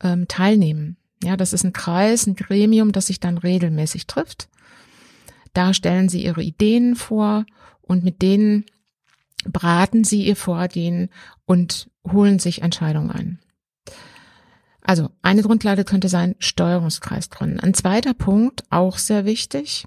ähm, 0.02 0.26
teilnehmen. 0.29 0.97
Ja, 1.23 1.37
das 1.37 1.53
ist 1.53 1.65
ein 1.65 1.73
Kreis, 1.73 2.27
ein 2.27 2.35
Gremium, 2.35 2.93
das 2.93 3.07
sich 3.07 3.21
dann 3.21 3.39
regelmäßig 3.39 4.07
trifft. 4.07 4.49
Da 5.53 5.75
stellen 5.75 6.09
Sie 6.09 6.25
Ihre 6.25 6.43
Ideen 6.43 6.97
vor 6.97 7.45
und 7.83 8.05
mit 8.05 8.23
denen 8.23 8.65
beraten 9.45 10.05
Sie 10.05 10.25
Ihr 10.25 10.37
Vorgehen 10.37 11.11
und 11.45 11.91
holen 12.11 12.39
sich 12.39 12.62
Entscheidungen 12.62 13.11
ein. 13.11 13.39
Also 14.83 15.11
eine 15.23 15.43
Grundlage 15.43 15.85
könnte 15.85 16.09
sein, 16.09 16.37
Steuerungskreis 16.39 17.31
gründen. 17.31 17.61
Ein 17.61 17.75
zweiter 17.75 18.15
Punkt, 18.15 18.65
auch 18.71 18.99
sehr 18.99 19.25
wichtig, 19.25 19.85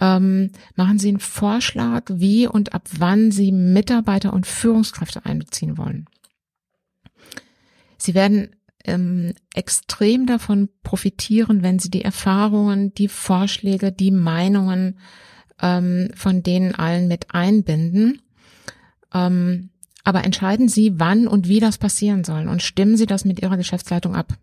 ähm, 0.00 0.50
machen 0.74 0.98
Sie 0.98 1.08
einen 1.08 1.20
Vorschlag, 1.20 2.04
wie 2.08 2.48
und 2.48 2.72
ab 2.72 2.88
wann 2.98 3.30
Sie 3.30 3.52
Mitarbeiter 3.52 4.32
und 4.32 4.46
Führungskräfte 4.46 5.24
einbeziehen 5.24 5.78
wollen. 5.78 6.06
Sie 7.96 8.14
werden 8.14 8.56
ähm, 8.84 9.34
extrem 9.54 10.26
davon 10.26 10.68
profitieren, 10.82 11.62
wenn 11.62 11.78
Sie 11.78 11.90
die 11.90 12.02
Erfahrungen, 12.02 12.94
die 12.94 13.08
Vorschläge, 13.08 13.92
die 13.92 14.10
Meinungen 14.10 14.98
ähm, 15.60 16.10
von 16.14 16.42
denen 16.42 16.74
allen 16.74 17.08
mit 17.08 17.34
einbinden. 17.34 18.22
Ähm, 19.12 19.70
aber 20.04 20.24
entscheiden 20.24 20.68
Sie, 20.68 20.98
wann 21.00 21.26
und 21.26 21.48
wie 21.48 21.60
das 21.60 21.78
passieren 21.78 22.24
soll 22.24 22.46
und 22.48 22.62
stimmen 22.62 22.96
Sie 22.96 23.06
das 23.06 23.24
mit 23.24 23.40
Ihrer 23.40 23.56
Geschäftsleitung 23.56 24.14
ab. 24.14 24.34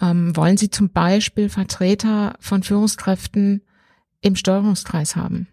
Ähm, 0.00 0.36
wollen 0.36 0.56
Sie 0.56 0.70
zum 0.70 0.90
Beispiel 0.90 1.48
Vertreter 1.48 2.34
von 2.38 2.62
Führungskräften 2.62 3.62
im 4.20 4.36
Steuerungskreis 4.36 5.16
haben? 5.16 5.48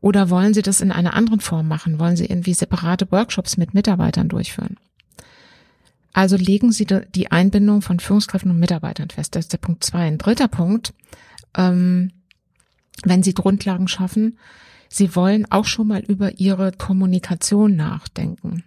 Oder 0.00 0.30
wollen 0.30 0.54
Sie 0.54 0.62
das 0.62 0.80
in 0.80 0.92
einer 0.92 1.14
anderen 1.14 1.40
Form 1.40 1.66
machen? 1.66 1.98
Wollen 1.98 2.16
Sie 2.16 2.26
irgendwie 2.26 2.54
separate 2.54 3.10
Workshops 3.10 3.56
mit 3.56 3.74
Mitarbeitern 3.74 4.28
durchführen? 4.28 4.76
Also 6.12 6.36
legen 6.36 6.72
Sie 6.72 6.86
die 6.86 7.30
Einbindung 7.30 7.82
von 7.82 8.00
Führungskräften 8.00 8.50
und 8.50 8.58
Mitarbeitern 8.58 9.10
fest. 9.10 9.34
Das 9.36 9.44
ist 9.44 9.52
der 9.52 9.58
Punkt 9.58 9.84
zwei. 9.84 10.06
Ein 10.06 10.18
dritter 10.18 10.48
Punkt, 10.48 10.94
ähm, 11.56 12.12
wenn 13.04 13.22
Sie 13.22 13.34
Grundlagen 13.34 13.88
schaffen, 13.88 14.38
Sie 14.88 15.14
wollen 15.14 15.50
auch 15.50 15.66
schon 15.66 15.88
mal 15.88 16.00
über 16.00 16.38
Ihre 16.38 16.72
Kommunikation 16.72 17.76
nachdenken. 17.76 18.64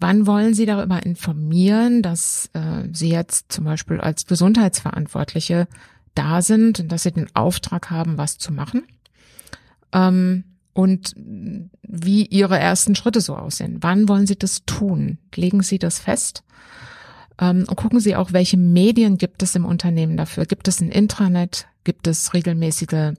Wann 0.00 0.26
wollen 0.26 0.54
Sie 0.54 0.66
darüber 0.66 1.04
informieren, 1.04 2.02
dass 2.02 2.50
äh, 2.52 2.88
Sie 2.92 3.10
jetzt 3.10 3.52
zum 3.52 3.64
Beispiel 3.64 4.00
als 4.00 4.26
Gesundheitsverantwortliche 4.26 5.68
da 6.18 6.42
sind 6.42 6.80
und 6.80 6.90
dass 6.90 7.04
sie 7.04 7.12
den 7.12 7.34
Auftrag 7.34 7.90
haben, 7.90 8.18
was 8.18 8.38
zu 8.38 8.52
machen. 8.52 8.82
Ähm, 9.92 10.44
und 10.78 11.12
wie 11.16 12.24
Ihre 12.26 12.56
ersten 12.56 12.94
Schritte 12.94 13.20
so 13.20 13.34
aussehen. 13.34 13.78
Wann 13.80 14.08
wollen 14.08 14.28
Sie 14.28 14.38
das 14.38 14.64
tun? 14.64 15.18
Legen 15.34 15.64
Sie 15.64 15.80
das 15.80 15.98
fest? 15.98 16.44
Ähm, 17.40 17.64
und 17.66 17.74
gucken 17.74 17.98
Sie 17.98 18.14
auch, 18.14 18.32
welche 18.32 18.56
Medien 18.56 19.18
gibt 19.18 19.42
es 19.42 19.56
im 19.56 19.64
Unternehmen 19.64 20.16
dafür? 20.16 20.46
Gibt 20.46 20.68
es 20.68 20.80
ein 20.80 20.92
Intranet? 20.92 21.66
Gibt 21.82 22.06
es 22.06 22.32
regelmäßige 22.32 23.14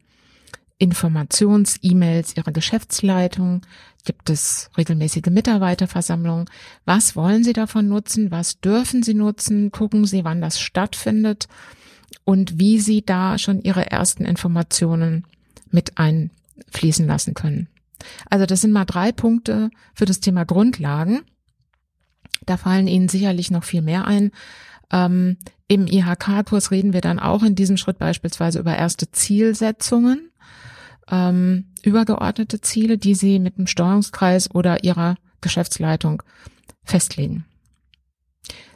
Informations-E-Mails 0.78 2.38
Ihrer 2.38 2.54
Geschäftsleitung? 2.54 3.60
Gibt 4.06 4.30
es 4.30 4.70
regelmäßige 4.78 5.30
Mitarbeiterversammlungen? 5.30 6.46
Was 6.86 7.18
wollen 7.18 7.44
Sie 7.44 7.51
davon 7.51 7.89
nutzen? 7.89 8.32
Was 8.32 8.62
dürfen 8.62 9.04
Sie 9.04 9.16
nutzen? 9.16 9.74
Gucken 9.74 10.06
Sie, 10.06 10.24
wann 10.24 10.39
das 10.39 10.62
stattfindet 10.62 11.50
und 12.24 12.58
wie 12.58 12.80
sie 12.80 13.01
da 13.01 13.38
schon 13.38 13.62
ihre 13.62 13.92
ersten 13.92 14.24
Informationen 14.24 15.25
mit 15.72 15.98
einfließen 16.66 17.06
lassen 17.06 17.34
können. 17.34 17.70
Also 18.30 18.46
das 18.46 18.62
sind 18.62 18.72
mal 18.72 18.86
drei 18.86 19.12
Punkte 19.12 19.70
für 19.94 20.06
das 20.06 20.20
Thema 20.20 20.46
Grundlagen. 20.46 21.22
Da 22.46 22.58
fallen 22.58 22.88
Ihnen 22.88 23.10
sicherlich 23.10 23.51
noch 23.51 23.63
viel 23.63 23.82
mehr 23.82 24.06
ein. 24.06 24.32
Ähm, 24.92 25.38
Im 25.68 25.86
IHK-Kurs 25.88 26.72
reden 26.72 26.94
wir 26.94 27.01
dann 27.01 27.20
auch 27.20 27.44
in 27.44 27.56
diesem 27.56 27.78
Schritt 27.78 28.00
beispielsweise 28.00 28.60
über 28.60 28.75
erste 28.75 29.12
Zielsetzungen, 29.12 30.32
ähm, 31.12 31.66
übergeordnete 31.84 32.62
Ziele, 32.62 32.98
die 32.98 33.16
Sie 33.16 33.39
mit 33.39 33.58
dem 33.58 33.68
Steuerungskreis 33.68 34.54
oder 34.54 34.84
Ihrer 34.84 35.16
Geschäftsleitung 35.42 36.24
festlegen. 36.84 37.46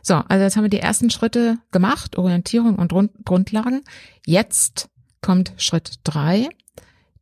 So, 0.02 0.16
also 0.16 0.44
jetzt 0.44 0.58
haben 0.58 0.63
wir 0.63 0.70
die 0.70 0.80
ersten 0.80 1.10
Schritte 1.10 1.58
gemacht, 1.72 2.18
Orientierung 2.18 2.75
und 2.75 2.94
Grundlagen. 3.24 3.84
Jetzt 4.25 4.90
kommt 5.22 5.54
Schritt 5.58 6.00
drei, 6.04 6.50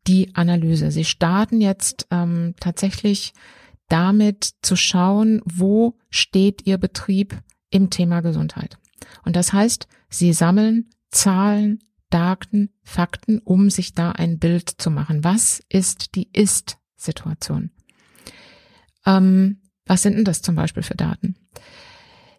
die 0.07 0.35
Analyse. 0.35 0.91
Sie 0.91 1.05
starten 1.05 1.61
jetzt 1.61 2.07
ähm, 2.11 2.55
tatsächlich 2.59 3.33
damit 3.87 4.51
zu 4.61 4.75
schauen, 4.75 5.41
wo 5.45 5.97
steht 6.09 6.65
Ihr 6.65 6.77
Betrieb 6.77 7.37
im 7.69 7.89
Thema 7.89 8.21
Gesundheit. 8.21 8.77
Und 9.23 9.35
das 9.35 9.53
heißt, 9.53 9.87
Sie 10.09 10.33
sammeln 10.33 10.89
Zahlen, 11.09 11.79
Daten, 12.09 12.73
Fakten, 12.83 13.39
um 13.39 13.69
sich 13.69 13.93
da 13.93 14.11
ein 14.11 14.39
Bild 14.39 14.69
zu 14.69 14.91
machen. 14.91 15.23
Was 15.23 15.61
ist 15.69 16.15
die 16.15 16.29
Ist-Situation? 16.31 17.71
Ähm, 19.05 19.61
was 19.85 20.03
sind 20.03 20.15
denn 20.15 20.25
das 20.25 20.41
zum 20.41 20.55
Beispiel 20.55 20.83
für 20.83 20.95
Daten? 20.95 21.35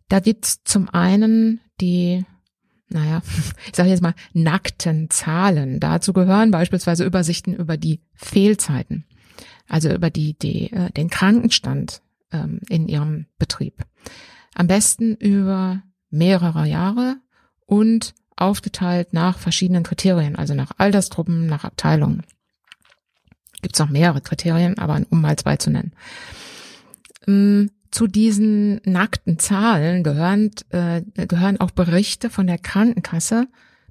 Da 0.08 0.20
gibt's 0.20 0.62
zum 0.64 0.88
einen 0.88 1.60
die 1.80 2.24
naja, 2.92 3.22
ich 3.68 3.76
sage 3.76 3.90
jetzt 3.90 4.02
mal 4.02 4.14
nackten 4.32 5.10
Zahlen. 5.10 5.80
Dazu 5.80 6.12
gehören 6.12 6.50
beispielsweise 6.50 7.04
Übersichten 7.04 7.54
über 7.54 7.76
die 7.76 8.00
Fehlzeiten, 8.14 9.04
also 9.68 9.90
über 9.90 10.10
die, 10.10 10.34
die 10.34 10.72
äh, 10.72 10.90
den 10.92 11.10
Krankenstand 11.10 12.02
ähm, 12.32 12.60
in 12.68 12.88
ihrem 12.88 13.26
Betrieb. 13.38 13.84
Am 14.54 14.66
besten 14.66 15.16
über 15.16 15.82
mehrere 16.10 16.66
Jahre 16.66 17.16
und 17.66 18.14
aufgeteilt 18.36 19.12
nach 19.12 19.38
verschiedenen 19.38 19.82
Kriterien, 19.82 20.36
also 20.36 20.54
nach 20.54 20.72
Altersgruppen, 20.78 21.46
nach 21.46 21.64
Abteilungen. 21.64 22.22
Gibt 23.62 23.76
es 23.76 23.80
noch 23.80 23.88
mehrere 23.88 24.20
Kriterien, 24.20 24.78
aber 24.78 25.00
um 25.10 25.20
mal 25.20 25.36
zwei 25.36 25.56
zu 25.56 25.70
nennen. 25.70 25.92
Ähm, 27.26 27.70
zu 27.92 28.06
diesen 28.06 28.80
nackten 28.84 29.38
Zahlen 29.38 30.02
gehören, 30.02 30.50
äh, 30.70 31.02
gehören 31.26 31.60
auch 31.60 31.70
Berichte 31.70 32.30
von 32.30 32.46
der 32.46 32.58
Krankenkasse, 32.58 33.46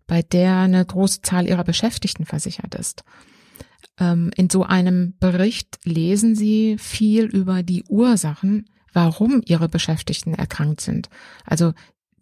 bei 0.08 0.24
der 0.24 0.58
eine 0.58 0.84
große 0.84 1.22
Zahl 1.22 1.48
ihrer 1.48 1.63
Beschäftigten 1.63 2.25
versichert 2.25 2.75
ist. 2.75 3.03
Ähm, 4.00 4.31
in 4.36 4.50
so 4.50 4.63
einem 4.63 5.13
Bericht 5.20 5.79
lesen 5.86 6.36
Sie 6.36 6.77
viel 6.79 7.25
über 7.25 7.63
die 7.63 7.84
Ursachen, 7.88 8.65
warum 8.91 9.41
Ihre 9.46 9.70
Beschäftigten 9.70 10.34
erkrankt 10.34 10.81
sind. 10.81 11.10
Also 11.46 11.74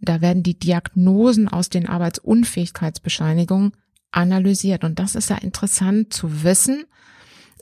da 0.01 0.21
werden 0.21 0.43
die 0.43 0.59
Diagnosen 0.59 1.48
aus 1.48 1.69
den 1.69 1.88
Arbeitsunfähigkeitsbescheinigungen 1.88 3.71
analysiert. 4.12 4.83
Und 4.83 5.00
das 5.00 5.15
ist 5.15 5.29
ja 5.29 5.38
interessant 5.38 6.13
zu 6.13 6.43
wissen, 6.43 6.83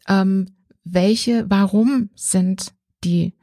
ähm, 0.08 0.48
welche, 0.84 1.50
warum 1.50 2.10
sind 2.16 2.74
die 3.04 3.37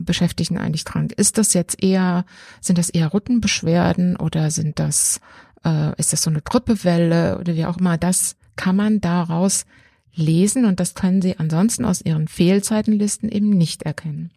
Beschäftigten 0.00 0.58
eigentlich 0.58 0.84
krank? 0.84 1.12
Ist 1.12 1.38
das 1.38 1.54
jetzt 1.54 1.82
eher, 1.82 2.24
sind 2.60 2.78
das 2.78 2.90
eher 2.90 3.12
Rückenbeschwerden 3.12 4.16
oder 4.16 4.50
sind 4.50 4.78
das, 4.78 5.20
äh, 5.64 5.98
ist 5.98 6.12
das 6.12 6.22
so 6.22 6.30
eine 6.30 6.42
Grippewelle 6.42 7.38
oder 7.38 7.54
wie 7.54 7.66
auch 7.66 7.78
immer? 7.78 7.98
Das 7.98 8.36
kann 8.56 8.76
man 8.76 9.00
daraus 9.00 9.66
lesen 10.14 10.64
und 10.64 10.80
das 10.80 10.94
können 10.94 11.22
Sie 11.22 11.38
ansonsten 11.38 11.84
aus 11.84 12.00
Ihren 12.00 12.28
Fehlzeitenlisten 12.28 13.28
eben 13.28 13.50
nicht 13.50 13.82
erkennen. 13.82 14.30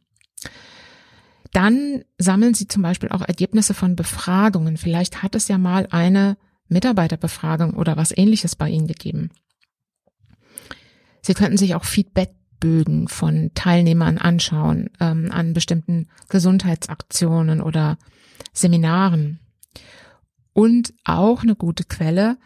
Dann 1.52 2.04
sammeln 2.18 2.54
Sie 2.54 2.68
zum 2.68 2.82
Beispiel 2.82 3.10
auch 3.10 3.22
Ergebnisse 3.22 3.74
von 3.74 3.96
Befragungen. 3.96 4.78
Vielleicht 4.78 5.24
hat 5.24 5.36
es 5.36 5.48
ja 5.48 5.58
mal 5.58 5.88
eine 5.92 6.38
Mitarbeiterbefragung 6.68 7.74
oder 7.74 7.98
was 7.98 8.16
ähnliches 8.16 8.56
bei 8.56 8.70
Ihnen 8.70 8.88
gegeben. 8.88 9.30
Sie 11.22 11.34
könnten 11.34 11.58
sich 11.58 11.76
auch 11.76 11.86
Feedbackbögen 12.58 13.08
von 13.08 13.52
Teilnehmern 13.54 14.18
anschauen 14.18 14.90
ähm, 15.00 15.30
an 15.32 15.54
bestimmten 15.54 16.08
Gesundheitsaktionen 16.30 17.62
oder 17.62 17.98
Seminaren. 18.54 19.40
Und 20.54 20.94
auch 21.04 21.44
eine 21.44 21.56
gute 21.56 21.84
Quelle 21.84 22.38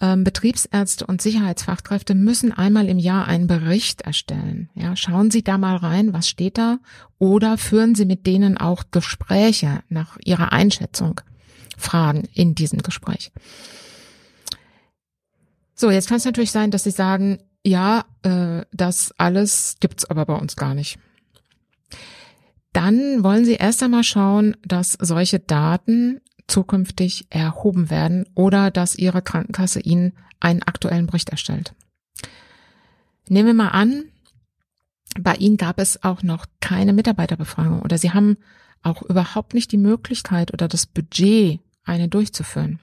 ähm, 0.00 0.24
Betriebsärzte 0.24 1.06
und 1.06 1.20
Sicherheitsfachkräfte 1.20 2.14
müssen 2.14 2.52
einmal 2.52 2.88
im 2.88 2.98
Jahr 2.98 3.26
einen 3.26 3.46
Bericht 3.46 4.00
erstellen. 4.02 4.70
Ja, 4.74 4.96
schauen 4.96 5.30
Sie 5.30 5.42
da 5.42 5.58
mal 5.58 5.76
rein, 5.76 6.12
was 6.14 6.28
steht 6.28 6.56
da, 6.56 6.78
oder 7.18 7.58
führen 7.58 7.94
Sie 7.94 8.06
mit 8.06 8.26
denen 8.26 8.56
auch 8.56 8.84
Gespräche 8.90 9.82
nach 9.88 10.16
ihrer 10.24 10.52
Einschätzung, 10.52 11.20
Fragen 11.76 12.28
in 12.32 12.54
diesem 12.54 12.80
Gespräch. 12.80 13.30
So, 15.74 15.90
jetzt 15.90 16.08
kann 16.08 16.18
es 16.18 16.24
natürlich 16.24 16.52
sein, 16.52 16.70
dass 16.70 16.84
Sie 16.84 16.90
sagen, 16.90 17.38
ja, 17.64 18.04
äh, 18.22 18.64
das 18.72 19.12
alles 19.18 19.76
gibt's 19.80 20.04
aber 20.04 20.26
bei 20.26 20.34
uns 20.34 20.56
gar 20.56 20.74
nicht. 20.74 20.98
Dann 22.72 23.24
wollen 23.24 23.44
Sie 23.44 23.54
erst 23.54 23.82
einmal 23.82 24.04
schauen, 24.04 24.56
dass 24.64 24.92
solche 25.00 25.40
Daten 25.40 26.20
zukünftig 26.46 27.26
erhoben 27.30 27.90
werden 27.90 28.26
oder 28.34 28.70
dass 28.70 28.96
Ihre 28.96 29.22
Krankenkasse 29.22 29.80
Ihnen 29.80 30.12
einen 30.40 30.62
aktuellen 30.62 31.06
Bericht 31.06 31.30
erstellt. 31.30 31.74
Nehmen 33.28 33.48
wir 33.48 33.54
mal 33.54 33.68
an, 33.68 34.04
bei 35.18 35.34
Ihnen 35.36 35.56
gab 35.56 35.78
es 35.78 36.02
auch 36.02 36.22
noch 36.22 36.46
keine 36.60 36.92
Mitarbeiterbefragung 36.92 37.82
oder 37.82 37.98
Sie 37.98 38.12
haben 38.12 38.36
auch 38.82 39.02
überhaupt 39.02 39.54
nicht 39.54 39.72
die 39.72 39.76
Möglichkeit 39.76 40.52
oder 40.52 40.68
das 40.68 40.86
Budget, 40.86 41.60
eine 41.84 42.08
durchzuführen. 42.08 42.80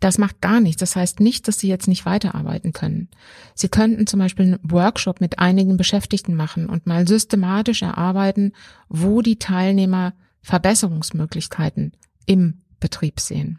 Das 0.00 0.16
macht 0.16 0.40
gar 0.40 0.60
nichts. 0.60 0.80
Das 0.80 0.96
heißt 0.96 1.20
nicht, 1.20 1.46
dass 1.46 1.58
Sie 1.58 1.68
jetzt 1.68 1.86
nicht 1.86 2.06
weiterarbeiten 2.06 2.72
können. 2.72 3.08
Sie 3.54 3.68
könnten 3.68 4.06
zum 4.06 4.18
Beispiel 4.18 4.46
einen 4.46 4.58
Workshop 4.62 5.20
mit 5.20 5.38
einigen 5.38 5.76
Beschäftigten 5.76 6.34
machen 6.34 6.66
und 6.66 6.86
mal 6.86 7.06
systematisch 7.06 7.82
erarbeiten, 7.82 8.52
wo 8.88 9.20
die 9.20 9.38
Teilnehmer 9.38 10.14
Verbesserungsmöglichkeiten 10.42 11.92
im 12.24 12.62
Betrieb 12.80 13.20
sehen. 13.20 13.58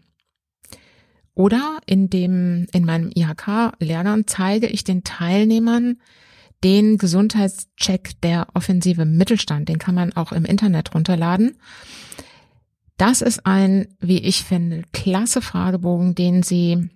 Oder 1.34 1.78
in 1.86 2.10
dem, 2.10 2.66
in 2.72 2.84
meinem 2.84 3.10
IHK-Lehrgang 3.14 4.26
zeige 4.26 4.66
ich 4.66 4.84
den 4.84 5.04
Teilnehmern 5.04 5.98
den 6.64 6.98
Gesundheitscheck 6.98 8.20
der 8.22 8.48
offensive 8.54 9.04
Mittelstand. 9.04 9.68
Den 9.68 9.78
kann 9.78 9.94
man 9.94 10.12
auch 10.12 10.32
im 10.32 10.44
Internet 10.44 10.94
runterladen. 10.94 11.56
Das 12.96 13.20
ist 13.20 13.46
ein, 13.46 13.88
wie 14.00 14.18
ich 14.18 14.44
finde, 14.44 14.82
klasse 14.92 15.42
Fragebogen, 15.42 16.14
den 16.14 16.42
Sie 16.42 16.90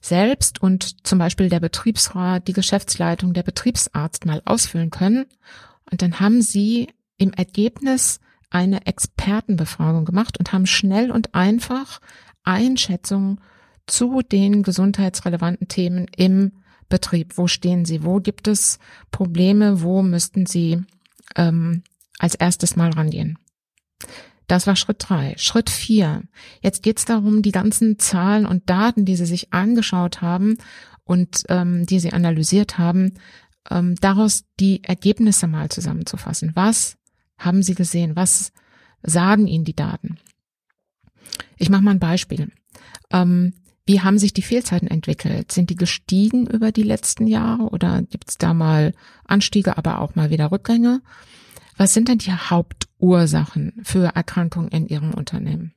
selbst 0.00 0.62
und 0.62 1.06
zum 1.06 1.18
Beispiel 1.18 1.48
der 1.48 1.60
Betriebsrat, 1.60 2.48
die 2.48 2.52
Geschäftsleitung, 2.52 3.34
der 3.34 3.42
Betriebsarzt 3.42 4.26
mal 4.26 4.42
ausfüllen 4.44 4.90
können. 4.90 5.26
Und 5.90 6.02
dann 6.02 6.20
haben 6.20 6.42
Sie 6.42 6.88
im 7.18 7.32
Ergebnis 7.32 8.20
eine 8.50 8.86
Expertenbefragung 8.86 10.04
gemacht 10.04 10.38
und 10.38 10.52
haben 10.52 10.66
schnell 10.66 11.10
und 11.10 11.34
einfach 11.34 12.00
Einschätzungen 12.44 13.40
zu 13.86 14.22
den 14.22 14.62
gesundheitsrelevanten 14.62 15.68
Themen 15.68 16.06
im 16.16 16.52
Betrieb. 16.88 17.36
Wo 17.36 17.46
stehen 17.46 17.84
Sie? 17.84 18.04
Wo 18.04 18.20
gibt 18.20 18.48
es 18.48 18.78
Probleme? 19.10 19.82
Wo 19.82 20.02
müssten 20.02 20.46
Sie 20.46 20.82
ähm, 21.36 21.82
als 22.18 22.34
erstes 22.34 22.76
mal 22.76 22.90
rangehen? 22.90 23.38
Das 24.48 24.66
war 24.66 24.76
Schritt 24.76 24.96
drei. 25.00 25.34
Schritt 25.36 25.70
vier. 25.70 26.22
Jetzt 26.62 26.82
geht 26.82 26.98
es 26.98 27.04
darum, 27.04 27.42
die 27.42 27.52
ganzen 27.52 27.98
Zahlen 27.98 28.46
und 28.46 28.68
Daten, 28.68 29.04
die 29.04 29.14
Sie 29.14 29.26
sich 29.26 29.52
angeschaut 29.52 30.22
haben 30.22 30.56
und 31.04 31.44
ähm, 31.48 31.86
die 31.86 32.00
Sie 32.00 32.12
analysiert 32.12 32.78
haben, 32.78 33.14
ähm, 33.70 33.94
daraus 34.00 34.44
die 34.58 34.82
Ergebnisse 34.82 35.46
mal 35.46 35.68
zusammenzufassen. 35.68 36.52
Was 36.54 36.96
haben 37.36 37.62
Sie 37.62 37.74
gesehen? 37.74 38.16
Was 38.16 38.52
sagen 39.02 39.46
Ihnen 39.46 39.64
die 39.64 39.76
Daten? 39.76 40.18
Ich 41.58 41.68
mache 41.68 41.82
mal 41.82 41.92
ein 41.92 42.00
Beispiel. 42.00 42.50
Ähm, 43.10 43.52
wie 43.86 44.00
haben 44.00 44.18
sich 44.18 44.32
die 44.32 44.42
Fehlzeiten 44.42 44.88
entwickelt? 44.88 45.52
Sind 45.52 45.70
die 45.70 45.76
gestiegen 45.76 46.46
über 46.46 46.72
die 46.72 46.82
letzten 46.82 47.26
Jahre 47.26 47.64
oder 47.64 48.02
gibt 48.02 48.30
es 48.30 48.38
da 48.38 48.54
mal 48.54 48.94
Anstiege, 49.24 49.76
aber 49.76 50.00
auch 50.00 50.14
mal 50.14 50.30
wieder 50.30 50.50
Rückgänge? 50.50 51.00
Was 51.78 51.94
sind 51.94 52.08
denn 52.08 52.18
die 52.18 52.32
Hauptursachen 52.32 53.72
für 53.84 54.06
Erkrankungen 54.14 54.68
in 54.68 54.88
Ihrem 54.88 55.14
Unternehmen? 55.14 55.72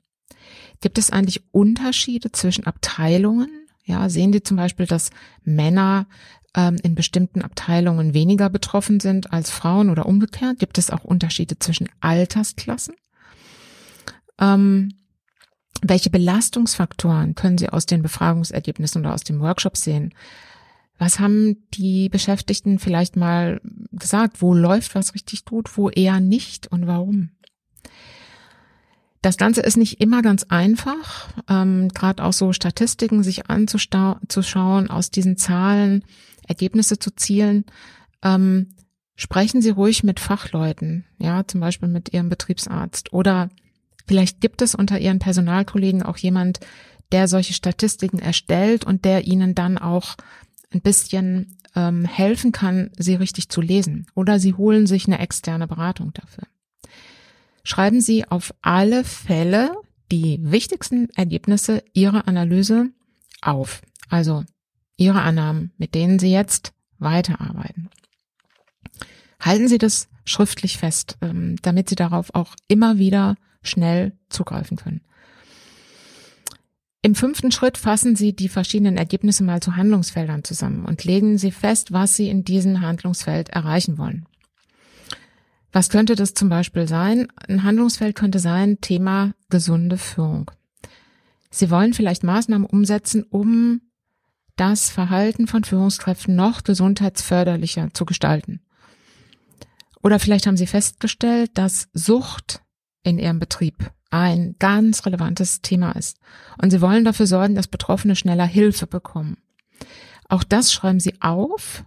Gibt 0.81 0.97
es 0.97 1.11
eigentlich 1.11 1.43
Unterschiede 1.51 2.31
zwischen 2.31 2.65
Abteilungen? 2.65 3.49
Ja, 3.85 4.09
sehen 4.09 4.33
Sie 4.33 4.41
zum 4.41 4.57
Beispiel, 4.57 4.87
dass 4.87 5.11
Männer 5.43 6.07
ähm, 6.55 6.77
in 6.81 6.95
bestimmten 6.95 7.43
Abteilungen 7.43 8.15
weniger 8.15 8.49
betroffen 8.49 8.99
sind 8.99 9.31
als 9.31 9.51
Frauen 9.51 9.91
oder 9.91 10.07
umgekehrt? 10.07 10.57
Gibt 10.57 10.79
es 10.79 10.89
auch 10.89 11.03
Unterschiede 11.03 11.59
zwischen 11.59 11.87
Altersklassen? 11.99 12.95
Ähm, 14.39 14.95
welche 15.83 16.09
Belastungsfaktoren 16.09 17.35
können 17.35 17.59
Sie 17.59 17.69
aus 17.69 17.85
den 17.85 18.01
Befragungsergebnissen 18.01 19.01
oder 19.01 19.13
aus 19.13 19.23
dem 19.23 19.39
Workshop 19.39 19.77
sehen? 19.77 20.13
Was 21.01 21.19
haben 21.19 21.57
die 21.73 22.09
Beschäftigten 22.09 22.77
vielleicht 22.77 23.15
mal 23.15 23.59
gesagt? 23.91 24.39
Wo 24.43 24.53
läuft 24.53 24.93
was 24.93 25.15
richtig 25.15 25.45
gut, 25.45 25.75
wo 25.75 25.89
eher 25.89 26.19
nicht 26.19 26.71
und 26.71 26.85
warum? 26.85 27.31
Das 29.23 29.37
Ganze 29.37 29.61
ist 29.61 29.77
nicht 29.77 29.99
immer 29.99 30.21
ganz 30.21 30.43
einfach, 30.49 31.29
ähm, 31.49 31.87
gerade 31.89 32.23
auch 32.23 32.33
so 32.33 32.53
Statistiken 32.53 33.23
sich 33.23 33.49
anzuschauen, 33.49 34.91
aus 34.91 35.09
diesen 35.09 35.37
Zahlen 35.37 36.05
Ergebnisse 36.47 36.99
zu 36.99 37.09
zielen. 37.15 37.65
Ähm, 38.21 38.75
sprechen 39.15 39.63
Sie 39.63 39.71
ruhig 39.71 40.03
mit 40.03 40.19
Fachleuten, 40.19 41.05
ja, 41.17 41.47
zum 41.47 41.61
Beispiel 41.61 41.89
mit 41.89 42.13
Ihrem 42.13 42.29
Betriebsarzt 42.29 43.11
oder 43.11 43.49
vielleicht 44.05 44.39
gibt 44.39 44.61
es 44.61 44.75
unter 44.75 44.99
Ihren 44.99 45.17
Personalkollegen 45.17 46.03
auch 46.03 46.17
jemand, 46.17 46.59
der 47.11 47.27
solche 47.27 47.53
Statistiken 47.53 48.19
erstellt 48.19 48.85
und 48.85 49.03
der 49.03 49.25
Ihnen 49.25 49.55
dann 49.55 49.79
auch 49.79 50.15
ein 50.73 50.81
bisschen 50.81 51.57
ähm, 51.75 52.05
helfen 52.05 52.51
kann, 52.51 52.91
sie 52.97 53.15
richtig 53.15 53.49
zu 53.49 53.61
lesen. 53.61 54.07
Oder 54.15 54.39
Sie 54.39 54.53
holen 54.53 54.87
sich 54.87 55.07
eine 55.07 55.19
externe 55.19 55.67
Beratung 55.67 56.13
dafür 56.13 56.47
schreiben 57.63 58.01
Sie 58.01 58.27
auf 58.27 58.53
alle 58.61 59.03
Fälle 59.03 59.75
die 60.11 60.39
wichtigsten 60.41 61.09
Ergebnisse 61.11 61.83
Ihrer 61.93 62.27
Analyse 62.27 62.89
auf. 63.41 63.81
Also 64.09 64.43
Ihre 64.97 65.21
Annahmen, 65.21 65.71
mit 65.77 65.95
denen 65.95 66.19
Sie 66.19 66.31
jetzt 66.31 66.73
weiterarbeiten. 66.99 67.89
Halten 69.39 69.67
Sie 69.67 69.77
das 69.77 70.09
schriftlich 70.25 70.77
fest, 70.77 71.17
ähm, 71.21 71.55
damit 71.61 71.89
Sie 71.89 71.95
darauf 71.95 72.35
auch 72.35 72.55
immer 72.67 72.97
wieder 72.97 73.35
schnell 73.63 74.13
zugreifen 74.29 74.77
können. 74.77 75.01
Im 77.03 77.15
fünften 77.15 77.51
Schritt 77.51 77.79
fassen 77.79 78.15
Sie 78.15 78.35
die 78.35 78.49
verschiedenen 78.49 78.95
Ergebnisse 78.95 79.43
mal 79.43 79.59
zu 79.59 79.75
Handlungsfeldern 79.75 80.43
zusammen 80.43 80.85
und 80.85 81.03
legen 81.03 81.39
Sie 81.39 81.51
fest, 81.51 81.91
was 81.91 82.15
Sie 82.15 82.29
in 82.29 82.43
diesem 82.43 82.81
Handlungsfeld 82.81 83.49
erreichen 83.49 83.97
wollen. 83.97 84.27
Was 85.71 85.89
könnte 85.89 86.15
das 86.15 86.35
zum 86.35 86.49
Beispiel 86.49 86.87
sein? 86.87 87.27
Ein 87.47 87.63
Handlungsfeld 87.63 88.15
könnte 88.15 88.37
sein 88.37 88.81
Thema 88.81 89.33
gesunde 89.49 89.97
Führung. 89.97 90.51
Sie 91.49 91.71
wollen 91.71 91.93
vielleicht 91.93 92.23
Maßnahmen 92.23 92.67
umsetzen, 92.67 93.23
um 93.23 93.81
das 94.55 94.91
Verhalten 94.91 95.47
von 95.47 95.63
Führungskräften 95.63 96.35
noch 96.35 96.63
gesundheitsförderlicher 96.63 97.89
zu 97.93 98.05
gestalten. 98.05 98.61
Oder 100.03 100.19
vielleicht 100.19 100.45
haben 100.45 100.57
Sie 100.57 100.67
festgestellt, 100.67 101.51
dass 101.55 101.89
Sucht 101.93 102.61
in 103.01 103.17
Ihrem 103.17 103.39
Betrieb 103.39 103.91
ein 104.11 104.55
ganz 104.59 105.05
relevantes 105.05 105.61
Thema 105.61 105.93
ist. 105.93 106.19
Und 106.61 106.69
Sie 106.69 106.81
wollen 106.81 107.05
dafür 107.05 107.25
sorgen, 107.25 107.55
dass 107.55 107.67
Betroffene 107.67 108.15
schneller 108.15 108.45
Hilfe 108.45 108.85
bekommen. 108.85 109.37
Auch 110.29 110.43
das 110.43 110.71
schreiben 110.71 110.99
Sie 110.99 111.15
auf 111.21 111.83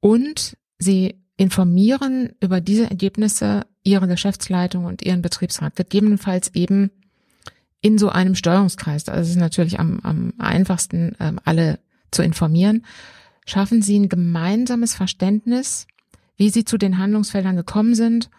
und 0.00 0.56
Sie 0.78 1.20
informieren 1.36 2.32
über 2.40 2.60
diese 2.60 2.90
Ergebnisse 2.90 3.66
Ihre 3.84 4.08
Geschäftsleitung 4.08 4.84
und 4.84 5.02
Ihren 5.02 5.22
Betriebsrat, 5.22 5.76
gegebenenfalls 5.76 6.54
eben 6.54 6.90
in 7.80 7.98
so 7.98 8.08
einem 8.08 8.34
Steuerungskreis, 8.34 9.06
es 9.08 9.30
ist 9.30 9.36
natürlich 9.36 9.78
am, 9.78 10.00
am 10.02 10.32
einfachsten, 10.38 11.16
ähm, 11.20 11.38
alle 11.44 11.78
zu 12.10 12.22
informieren, 12.22 12.84
schaffen 13.46 13.82
Sie 13.82 13.98
ein 13.98 14.08
gemeinsames 14.08 14.94
Verständnis, 14.94 15.86
wie 16.36 16.50
Sie 16.50 16.64
zu 16.64 16.78
den 16.78 16.98
Handlungsfeldern 16.98 17.56
gekommen 17.56 17.94
sind 17.94 18.30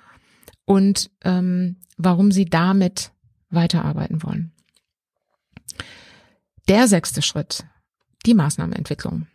und 0.66 1.10
ähm, 1.24 1.78
warum 1.98 2.32
Sie 2.32 2.46
damit 2.46 3.12
weiterarbeiten 3.50 4.24
wollen. 4.24 4.52
Der 6.68 6.88
sechste 6.88 7.22
Schritt, 7.22 7.66
die 8.26 8.34
Maßnahmenentwicklung. 8.34 9.28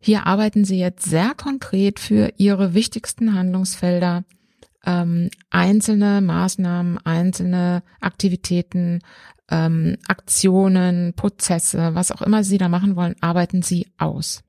Hier 0.00 0.26
arbeiten 0.26 0.64
Sie 0.64 0.78
jetzt 0.78 1.04
sehr 1.04 1.34
konkret 1.34 2.00
für 2.00 2.32
Ihre 2.36 2.74
wichtigsten 2.74 3.34
Handlungsfelder 3.34 4.24
ähm, 4.84 5.30
einzelne 5.50 6.20
Maßnahmen, 6.20 6.98
einzelne 6.98 7.84
Aktivitäten, 8.00 9.00
ähm, 9.48 9.96
Aktionen, 10.08 11.14
Prozesse, 11.14 11.94
was 11.94 12.10
auch 12.10 12.22
immer 12.22 12.42
Sie 12.42 12.58
da 12.58 12.68
machen 12.68 12.96
wollen, 12.96 13.14
arbeiten 13.20 13.62
Sie 13.62 13.92
aus. 13.98 14.42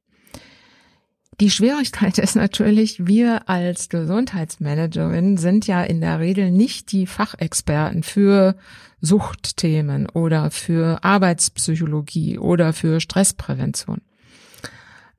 Die 1.40 1.50
Schwierigkeit 1.50 2.18
ist 2.20 2.36
natürlich, 2.36 3.08
wir 3.08 3.50
als 3.50 3.90
Gesundheitsmanagerin 3.90 5.38
sind 5.38 5.68
ja 5.68 5.84
in 5.84 6.00
der 6.00 6.20
Regel 6.20 6.52
nicht 6.52 6.92
die 6.92 7.08
Fachexperten 7.08 8.04
für 8.04 8.56
Suchtthemen 9.02 10.08
oder 10.10 10.52
für 10.52 11.04
Arbeitspsychologie 11.04 12.38
oder 12.38 12.72
für 12.74 13.00
Stressprävention. 13.00 14.02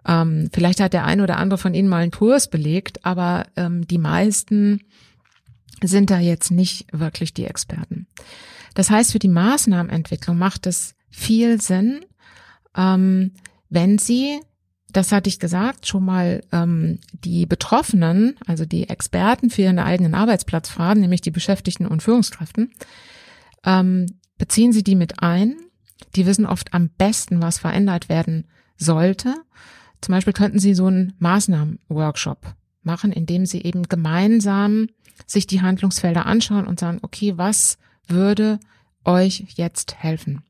Ähm, 0.06 0.50
vielleicht 0.52 0.80
hat 0.80 0.92
der 0.92 1.04
ein 1.04 1.20
oder 1.20 1.38
andere 1.38 1.58
von 1.58 1.74
Ihnen 1.74 1.88
mal 1.88 2.02
einen 2.02 2.10
Kurs 2.10 2.48
belegt, 2.48 3.04
aber 3.04 3.46
ähm, 3.56 3.86
die 3.86 3.98
meisten 3.98 4.82
sind 5.82 6.10
da 6.10 6.18
jetzt 6.18 6.50
nicht 6.50 6.86
wirklich 6.92 7.34
die 7.34 7.46
Experten. 7.46 8.06
Das 8.74 8.90
heißt, 8.90 9.12
für 9.12 9.18
die 9.18 9.28
Maßnahmenentwicklung 9.28 10.36
macht 10.36 10.66
es 10.66 10.94
viel 11.10 11.60
Sinn, 11.60 12.04
ähm, 12.76 13.32
wenn 13.70 13.98
Sie, 13.98 14.40
das 14.94 15.10
hatte 15.10 15.28
ich 15.28 15.40
gesagt, 15.40 15.88
schon 15.88 16.04
mal 16.04 16.40
ähm, 16.52 17.00
die 17.12 17.46
Betroffenen, 17.46 18.36
also 18.46 18.64
die 18.64 18.88
Experten 18.88 19.50
für 19.50 19.62
ihren 19.62 19.80
eigenen 19.80 20.14
Arbeitsplatz 20.14 20.68
fragen, 20.68 21.00
nämlich 21.00 21.20
die 21.20 21.32
Beschäftigten 21.32 21.86
und 21.86 22.02
Führungskräften, 22.02 22.72
ähm, 23.64 24.06
beziehen 24.38 24.72
Sie 24.72 24.84
die 24.84 24.94
mit 24.94 25.20
ein. 25.20 25.56
Die 26.14 26.26
wissen 26.26 26.46
oft 26.46 26.72
am 26.72 26.90
besten, 26.90 27.42
was 27.42 27.58
verändert 27.58 28.08
werden 28.08 28.46
sollte. 28.76 29.34
Zum 30.00 30.12
Beispiel 30.12 30.32
könnten 30.32 30.60
Sie 30.60 30.74
so 30.74 30.86
einen 30.86 31.14
Maßnahmenworkshop 31.18 32.54
machen, 32.82 33.10
indem 33.10 33.46
Sie 33.46 33.62
eben 33.62 33.82
gemeinsam 33.82 34.86
sich 35.26 35.48
die 35.48 35.60
Handlungsfelder 35.60 36.24
anschauen 36.24 36.68
und 36.68 36.78
sagen, 36.78 37.00
okay, 37.02 37.36
was 37.36 37.78
würde 38.06 38.60
euch 39.04 39.44
jetzt 39.56 39.96
helfen? 39.96 40.44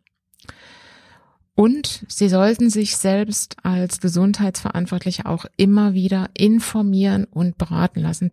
Und 1.54 2.04
Sie 2.08 2.28
sollten 2.28 2.68
sich 2.68 2.96
selbst 2.96 3.56
als 3.62 4.00
Gesundheitsverantwortliche 4.00 5.26
auch 5.26 5.46
immer 5.56 5.94
wieder 5.94 6.30
informieren 6.36 7.24
und 7.26 7.58
beraten 7.58 8.00
lassen. 8.00 8.32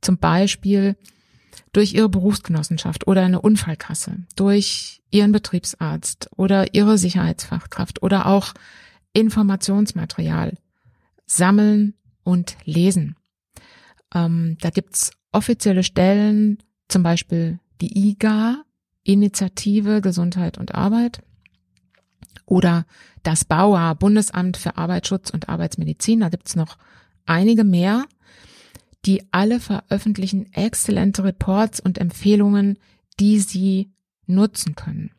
Zum 0.00 0.18
Beispiel 0.18 0.96
durch 1.72 1.94
Ihre 1.94 2.08
Berufsgenossenschaft 2.08 3.06
oder 3.06 3.22
eine 3.22 3.40
Unfallkasse, 3.40 4.18
durch 4.36 5.02
Ihren 5.10 5.32
Betriebsarzt 5.32 6.30
oder 6.36 6.74
Ihre 6.74 6.96
Sicherheitsfachkraft 6.96 8.02
oder 8.02 8.26
auch 8.26 8.54
Informationsmaterial 9.12 10.56
sammeln 11.26 11.94
und 12.22 12.56
lesen. 12.64 13.16
Ähm, 14.14 14.58
da 14.60 14.70
gibt's 14.70 15.10
offizielle 15.32 15.82
Stellen, 15.82 16.58
zum 16.88 17.02
Beispiel 17.02 17.58
die 17.80 18.10
IGA, 18.10 18.64
Initiative 19.02 20.00
Gesundheit 20.00 20.58
und 20.58 20.74
Arbeit, 20.74 21.22
oder 22.46 22.86
das 23.22 23.44
BAUA, 23.44 23.94
Bundesamt 23.94 24.56
für 24.56 24.76
Arbeitsschutz 24.76 25.30
und 25.30 25.48
Arbeitsmedizin. 25.48 26.20
Da 26.20 26.28
gibt's 26.28 26.56
noch 26.56 26.78
einige 27.26 27.64
mehr, 27.64 28.04
die 29.06 29.22
alle 29.30 29.60
veröffentlichen 29.60 30.52
exzellente 30.52 31.24
Reports 31.24 31.80
und 31.80 31.98
Empfehlungen, 31.98 32.78
die 33.18 33.38
Sie 33.40 33.90
nutzen 34.26 34.74
können. 34.74 35.10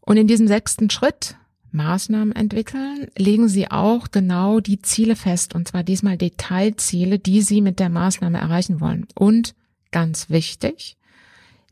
Und 0.00 0.16
in 0.16 0.26
diesem 0.26 0.46
sechsten 0.46 0.90
Schritt 0.90 1.36
Maßnahmen 1.72 2.34
entwickeln, 2.34 3.08
legen 3.18 3.48
Sie 3.48 3.70
auch 3.70 4.10
genau 4.10 4.60
die 4.60 4.80
Ziele 4.80 5.16
fest, 5.16 5.54
und 5.54 5.68
zwar 5.68 5.82
diesmal 5.82 6.16
Detailziele, 6.16 7.18
die 7.18 7.42
Sie 7.42 7.60
mit 7.60 7.80
der 7.80 7.90
Maßnahme 7.90 8.38
erreichen 8.38 8.80
wollen. 8.80 9.06
Und 9.14 9.54
ganz 9.90 10.30
wichtig, 10.30 10.96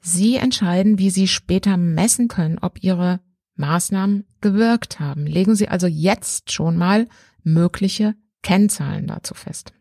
Sie 0.07 0.37
entscheiden, 0.37 0.99
wie 0.99 1.11
Sie 1.11 1.27
später 1.27 1.77
messen 1.77 2.29
können, 2.29 2.59
ob 2.59 2.83
Ihre 2.83 3.21
Maßnahmen 3.57 4.25
gewirkt 4.41 5.01
haben. 5.01 5.27
Legen 5.27 5.55
Sie 5.55 5.69
also 5.69 5.87
jetzt 5.87 6.53
schon 6.53 6.77
mal 6.77 7.09
mögliche 7.43 8.15
Kennzahlen 8.43 9.07
dazu 9.07 9.35
fest. 9.35 9.73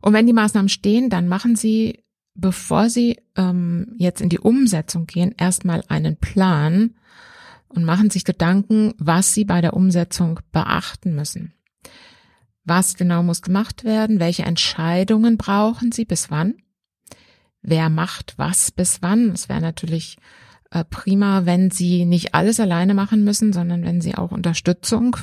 Und 0.00 0.12
wenn 0.12 0.26
die 0.26 0.32
Maßnahmen 0.32 0.68
stehen, 0.68 1.10
dann 1.10 1.28
machen 1.28 1.56
Sie, 1.56 2.04
bevor 2.34 2.88
Sie 2.88 3.18
ähm, 3.36 3.94
jetzt 3.98 4.20
in 4.20 4.28
die 4.28 4.38
Umsetzung 4.38 5.06
gehen, 5.06 5.34
erstmal 5.36 5.82
einen 5.88 6.16
Plan, 6.16 6.94
und 7.74 7.84
machen 7.84 8.10
sich 8.10 8.24
Gedanken, 8.24 8.94
was 8.98 9.34
sie 9.34 9.44
bei 9.44 9.60
der 9.60 9.74
Umsetzung 9.74 10.40
beachten 10.52 11.14
müssen. 11.14 11.52
Was 12.64 12.94
genau 12.94 13.22
muss 13.22 13.42
gemacht 13.42 13.84
werden? 13.84 14.20
Welche 14.20 14.44
Entscheidungen 14.44 15.36
brauchen 15.36 15.92
sie? 15.92 16.04
Bis 16.04 16.30
wann? 16.30 16.54
Wer 17.66 17.88
macht 17.88 18.34
was 18.36 18.70
bis 18.70 19.00
wann? 19.00 19.30
Es 19.30 19.48
wäre 19.48 19.62
natürlich 19.62 20.18
äh, 20.70 20.84
prima, 20.84 21.46
wenn 21.46 21.70
sie 21.70 22.04
nicht 22.04 22.34
alles 22.34 22.60
alleine 22.60 22.92
machen 22.92 23.24
müssen, 23.24 23.54
sondern 23.54 23.84
wenn 23.84 24.02
sie 24.02 24.16
auch 24.16 24.32
Unterstützung 24.32 25.16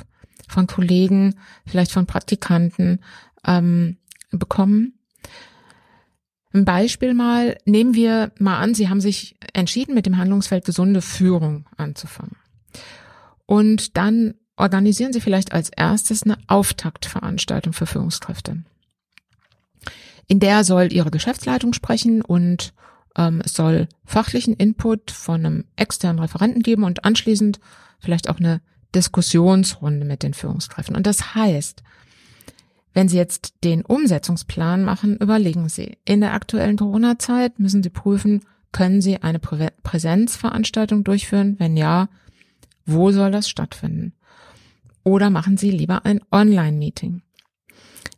von 0.48 0.66
Kollegen, 0.66 1.36
vielleicht 1.68 1.92
von 1.92 2.08
Praktikanten 2.08 3.02
ähm, 3.46 3.98
bekommen. 4.32 4.96
Ein 6.52 6.66
Beispiel 6.66 7.14
mal, 7.14 7.58
nehmen 7.66 7.94
wir 7.94 8.32
mal 8.40 8.58
an, 8.58 8.74
Sie 8.74 8.90
haben 8.90 9.02
sich 9.02 9.38
entschieden, 9.54 9.94
mit 9.94 10.08
dem 10.08 10.18
Handlungsfeld 10.18 10.66
gesunde 10.66 11.02
Führung 11.04 11.68
anzufangen. 11.78 12.38
Und 13.46 13.98
dann 13.98 14.34
organisieren 14.58 15.14
Sie 15.14 15.22
vielleicht 15.22 15.54
als 15.54 15.70
erstes 15.70 16.24
eine 16.24 16.40
Auftaktveranstaltung 16.48 17.72
für 17.72 17.86
Führungskräfte. 17.86 18.64
In 20.32 20.40
der 20.40 20.64
soll 20.64 20.94
Ihre 20.94 21.12
Geschäftsleitung 21.12 21.74
sprechen 21.74 22.22
und 22.22 22.74
ähm, 23.18 23.42
es 23.44 23.54
soll 23.54 23.90
fachlichen 24.06 24.54
Input 24.54 25.12
von 25.12 25.46
einem 25.46 25.66
externen 25.76 26.20
Referenten 26.20 26.64
geben 26.64 26.86
und 26.86 27.04
anschließend 27.04 27.60
vielleicht 28.00 28.30
auch 28.30 28.40
eine 28.40 28.62
Diskussionsrunde 28.96 30.06
mit 30.06 30.24
den 30.24 30.34
Führungskräften. 30.34 30.96
Und 30.96 31.06
das 31.06 31.36
heißt, 31.36 31.84
wenn 32.94 33.10
Sie 33.10 33.18
jetzt 33.18 33.56
den 33.66 33.84
Umsetzungsplan 33.84 34.86
machen, 34.86 35.18
überlegen 35.18 35.68
Sie, 35.68 35.98
in 36.06 36.22
der 36.22 36.34
aktuellen 36.34 36.78
Corona-Zeit 36.78 37.60
müssen 37.60 37.84
Sie 37.84 37.90
prüfen, 37.90 38.46
können 38.72 39.02
Sie 39.02 39.22
eine 39.22 39.40
Prä 39.40 39.68
Präsenzveranstaltung 39.84 41.04
durchführen? 41.04 41.58
Wenn 41.60 41.76
ja, 41.76 42.08
wo 42.86 43.12
soll 43.12 43.32
das 43.32 43.50
stattfinden? 43.50 44.14
Oder 45.04 45.30
machen 45.30 45.58
Sie 45.58 45.72
lieber 45.72 46.06
ein 46.06 46.22
Online-Meeting? 46.32 47.22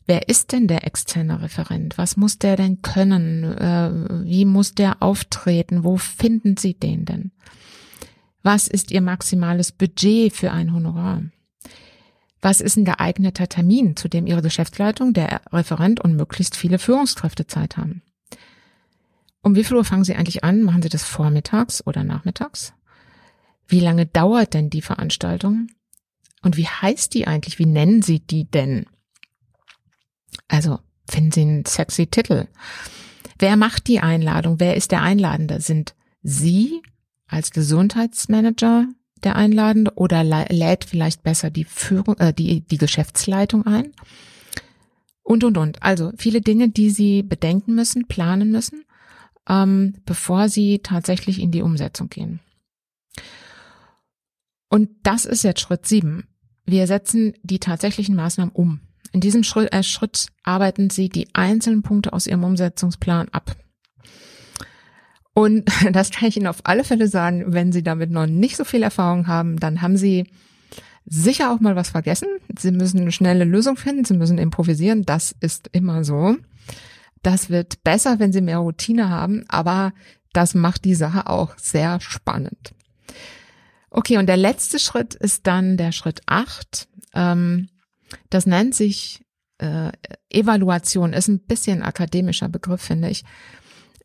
Wer 0.05 0.27
ist 0.27 0.51
denn 0.51 0.67
der 0.67 0.85
externe 0.85 1.41
Referent? 1.41 1.97
Was 1.97 2.17
muss 2.17 2.37
der 2.37 2.57
denn 2.57 2.81
können? 2.81 3.43
Äh, 3.43 4.25
wie 4.25 4.45
muss 4.45 4.75
der 4.75 5.01
auftreten? 5.01 5.83
Wo 5.83 5.97
finden 5.97 6.57
Sie 6.57 6.73
den 6.73 7.05
denn? 7.05 7.31
Was 8.41 8.67
ist 8.67 8.91
Ihr 8.91 9.01
maximales 9.01 9.71
Budget 9.71 10.33
für 10.33 10.51
ein 10.51 10.73
Honorar? 10.73 11.23
Was 12.41 12.59
ist 12.59 12.75
ein 12.75 12.83
geeigneter 12.83 13.47
Termin, 13.47 13.95
zu 13.95 14.09
dem 14.09 14.27
Ihre 14.27 14.41
Geschäftsleitung, 14.41 15.13
der 15.13 15.41
Referent 15.53 16.01
und 16.01 16.17
möglichst 16.17 16.57
viele 16.57 16.77
Führungskräfte 16.77 17.47
Zeit 17.47 17.77
haben? 17.77 18.01
Um 19.41 19.55
wie 19.55 19.63
viel 19.63 19.77
Uhr 19.77 19.85
fangen 19.85 20.03
Sie 20.03 20.15
eigentlich 20.15 20.43
an? 20.43 20.61
Machen 20.61 20.81
Sie 20.81 20.89
das 20.89 21.03
vormittags 21.03 21.85
oder 21.87 22.03
nachmittags? 22.03 22.73
Wie 23.67 23.79
lange 23.79 24.05
dauert 24.05 24.53
denn 24.53 24.69
die 24.69 24.81
Veranstaltung? 24.81 25.67
Und 26.41 26.57
wie 26.57 26.67
heißt 26.67 27.13
die 27.13 27.27
eigentlich? 27.27 27.59
Wie 27.59 27.65
nennen 27.65 28.01
Sie 28.01 28.19
die 28.19 28.43
denn? 28.43 28.85
Also, 30.53 30.77
finden 31.09 31.31
Sie 31.31 31.41
einen 31.41 31.65
sexy 31.65 32.05
Titel. 32.05 32.45
Wer 33.39 33.57
macht 33.57 33.87
die 33.87 34.01
Einladung? 34.01 34.59
Wer 34.59 34.77
ist 34.77 34.91
der 34.91 35.01
Einladende? 35.01 35.59
Sind 35.59 35.95
Sie 36.21 36.83
als 37.25 37.49
Gesundheitsmanager 37.49 38.85
der 39.23 39.35
Einladende 39.35 39.93
oder 39.95 40.23
lädt 40.23 40.85
vielleicht 40.85 41.23
besser 41.23 41.49
die 41.49 41.63
Führung, 41.63 42.19
äh, 42.19 42.35
die, 42.35 42.61
die 42.61 42.77
Geschäftsleitung 42.77 43.65
ein? 43.65 43.93
Und, 45.23 45.43
und, 45.43 45.57
und. 45.57 45.81
Also 45.81 46.11
viele 46.19 46.41
Dinge, 46.41 46.69
die 46.69 46.91
Sie 46.91 47.23
bedenken 47.23 47.73
müssen, 47.73 48.07
planen 48.07 48.51
müssen, 48.51 48.85
ähm, 49.49 49.95
bevor 50.05 50.49
Sie 50.49 50.81
tatsächlich 50.83 51.41
in 51.41 51.49
die 51.49 51.63
Umsetzung 51.63 52.09
gehen. 52.09 52.41
Und 54.69 54.91
das 55.01 55.25
ist 55.25 55.43
jetzt 55.43 55.61
Schritt 55.61 55.87
sieben. 55.87 56.27
Wir 56.63 56.85
setzen 56.85 57.33
die 57.41 57.57
tatsächlichen 57.57 58.15
Maßnahmen 58.15 58.53
um. 58.53 58.81
In 59.13 59.21
diesem 59.21 59.43
Schritt, 59.43 59.71
äh, 59.73 59.83
Schritt 59.83 60.27
arbeiten 60.43 60.89
Sie 60.89 61.07
die 61.07 61.27
einzelnen 61.33 61.83
Punkte 61.83 62.11
aus 62.13 62.27
Ihrem 62.27 62.43
Umsetzungsplan 62.43 63.29
ab. 63.29 63.55
Und 65.33 65.69
das 65.91 66.11
kann 66.11 66.27
ich 66.27 66.37
Ihnen 66.37 66.47
auf 66.47 66.61
alle 66.63 66.83
Fälle 66.83 67.07
sagen, 67.07 67.45
wenn 67.53 67.71
Sie 67.71 67.83
damit 67.83 68.09
noch 68.11 68.25
nicht 68.25 68.57
so 68.57 68.65
viel 68.65 68.83
Erfahrung 68.83 69.27
haben, 69.27 69.59
dann 69.59 69.81
haben 69.81 69.97
Sie 69.97 70.25
sicher 71.05 71.53
auch 71.53 71.59
mal 71.59 71.75
was 71.75 71.89
vergessen. 71.89 72.27
Sie 72.57 72.71
müssen 72.71 73.01
eine 73.01 73.11
schnelle 73.11 73.43
Lösung 73.43 73.77
finden, 73.77 74.03
Sie 74.03 74.15
müssen 74.15 74.39
improvisieren, 74.39 75.03
das 75.03 75.35
ist 75.39 75.69
immer 75.71 76.03
so. 76.03 76.35
Das 77.21 77.49
wird 77.49 77.83
besser, 77.83 78.19
wenn 78.19 78.33
Sie 78.33 78.41
mehr 78.41 78.57
Routine 78.57 79.09
haben, 79.09 79.45
aber 79.47 79.93
das 80.33 80.55
macht 80.55 80.85
die 80.85 80.95
Sache 80.95 81.27
auch 81.27 81.55
sehr 81.57 81.99
spannend. 82.01 82.73
Okay, 83.91 84.17
und 84.17 84.25
der 84.25 84.37
letzte 84.37 84.79
Schritt 84.79 85.13
ist 85.13 85.45
dann 85.45 85.77
der 85.77 85.91
Schritt 85.91 86.21
acht. 86.25 86.87
Ähm, 87.13 87.69
das 88.29 88.45
nennt 88.45 88.75
sich 88.75 89.23
äh, 89.59 89.91
Evaluation, 90.29 91.13
ist 91.13 91.27
ein 91.27 91.39
bisschen 91.39 91.83
akademischer 91.83 92.49
Begriff, 92.49 92.81
finde 92.81 93.09
ich. 93.09 93.23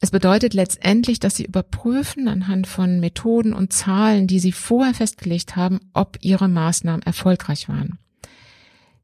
Es 0.01 0.11
bedeutet 0.11 0.55
letztendlich, 0.55 1.18
dass 1.18 1.37
Sie 1.37 1.44
überprüfen 1.44 2.29
anhand 2.29 2.66
von 2.68 3.01
Methoden 3.01 3.53
und 3.53 3.73
Zahlen, 3.73 4.29
die 4.29 4.38
Sie 4.38 4.53
vorher 4.53 4.94
festgelegt 4.94 5.57
haben, 5.57 5.81
ob 5.92 6.18
Ihre 6.21 6.49
Maßnahmen 6.49 7.03
erfolgreich 7.03 7.68
waren. 7.68 7.99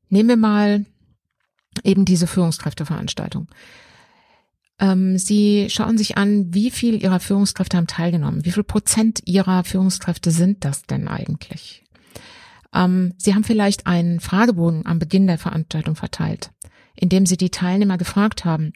Nehmen 0.09 0.29
wir 0.29 0.37
mal 0.37 0.87
eben 1.83 2.05
diese 2.05 2.29
Führungskräfteveranstaltung. 2.29 3.49
Ähm, 4.79 5.19
Sie 5.19 5.69
schauen 5.71 5.99
sich 5.99 6.17
an, 6.17 6.55
wie 6.55 6.71
viel 6.71 7.03
Ihrer 7.03 7.19
Führungskräfte 7.19 7.77
haben 7.77 7.89
teilgenommen. 7.89 8.45
Wie 8.45 8.53
viel 8.53 8.65
Prozent 8.65 9.21
Ihrer 9.25 9.65
Führungskräfte 9.65 10.31
sind 10.31 10.65
das 10.65 10.83
denn 10.83 11.09
eigentlich? 11.09 11.84
Ähm, 12.75 13.15
Sie 13.17 13.35
haben 13.35 13.45
vielleicht 13.45 13.87
einen 13.87 14.21
Fragebogen 14.21 14.85
am 14.87 14.99
Beginn 14.99 15.27
der 15.27 15.39
Veranstaltung 15.39 15.97
verteilt, 15.97 16.51
in 16.95 17.09
dem 17.09 17.27
Sie 17.27 17.37
die 17.37 17.51
Teilnehmer 17.51 17.99
gefragt 17.99 18.45
haben, 18.45 18.73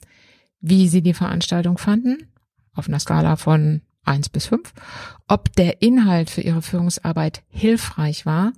wie 0.60 0.88
sie 0.88 1.02
die 1.02 1.14
Veranstaltung 1.14 1.78
fanden, 1.78 2.28
auf 2.74 2.88
einer 2.88 2.98
Skala 2.98 3.36
von 3.36 3.82
eins 4.04 4.28
bis 4.28 4.46
fünf, 4.46 4.72
ob 5.26 5.52
der 5.54 5.82
Inhalt 5.82 6.30
für 6.30 6.40
ihre 6.40 6.62
Führungsarbeit 6.62 7.42
hilfreich 7.48 8.24
war, 8.26 8.52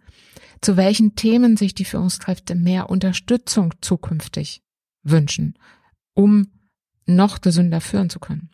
zu 0.61 0.77
welchen 0.77 1.17
Themen 1.17 1.57
sich 1.57 1.75
die 1.75 1.85
Führungskräfte 1.85 2.55
mehr 2.55 2.91
Unterstützung 2.91 3.75
zukünftig 3.81 4.63
wünschen, 5.03 5.59
um 6.15 6.53
noch 7.07 7.41
gesünder 7.41 7.81
führen 7.81 8.11
zu 8.11 8.21
können. 8.21 8.51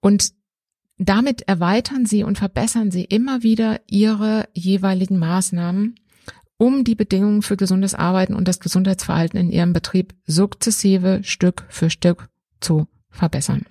Und 0.00 0.32
damit 1.08 1.42
erweitern 1.42 2.06
sie 2.06 2.24
und 2.24 2.38
verbessern 2.38 2.90
sie 2.90 3.04
immer 3.04 3.42
wieder 3.42 3.80
ihre 3.86 4.48
jeweiligen 4.52 5.18
Maßnahmen, 5.18 5.96
um 6.58 6.84
die 6.84 6.94
Bedingungen 6.94 7.42
für 7.42 7.56
gesundes 7.56 7.94
Arbeiten 7.94 8.34
und 8.34 8.46
das 8.46 8.60
Gesundheitsverhalten 8.60 9.38
in 9.38 9.50
ihrem 9.50 9.72
Betrieb 9.72 10.14
sukzessive 10.26 11.20
Stück 11.24 11.64
für 11.68 11.90
Stück 11.90 12.28
zu 12.60 12.86
verbessern. 13.10 13.64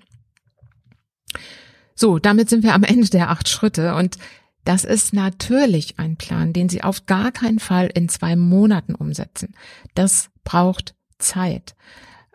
So, 1.95 2.19
damit 2.19 2.49
sind 2.49 2.63
wir 2.63 2.73
am 2.73 2.83
Ende 2.83 3.09
der 3.09 3.29
acht 3.29 3.47
Schritte 3.47 3.95
und 3.95 4.17
das 4.63 4.83
ist 4.83 5.13
natürlich 5.13 5.97
ein 5.97 6.17
Plan, 6.17 6.53
den 6.53 6.69
Sie 6.69 6.83
auf 6.83 7.05
gar 7.05 7.31
keinen 7.31 7.59
Fall 7.59 7.87
in 7.87 8.09
zwei 8.09 8.35
Monaten 8.35 8.93
umsetzen. 8.93 9.55
Das 9.95 10.29
braucht 10.43 10.95
Zeit. 11.17 11.75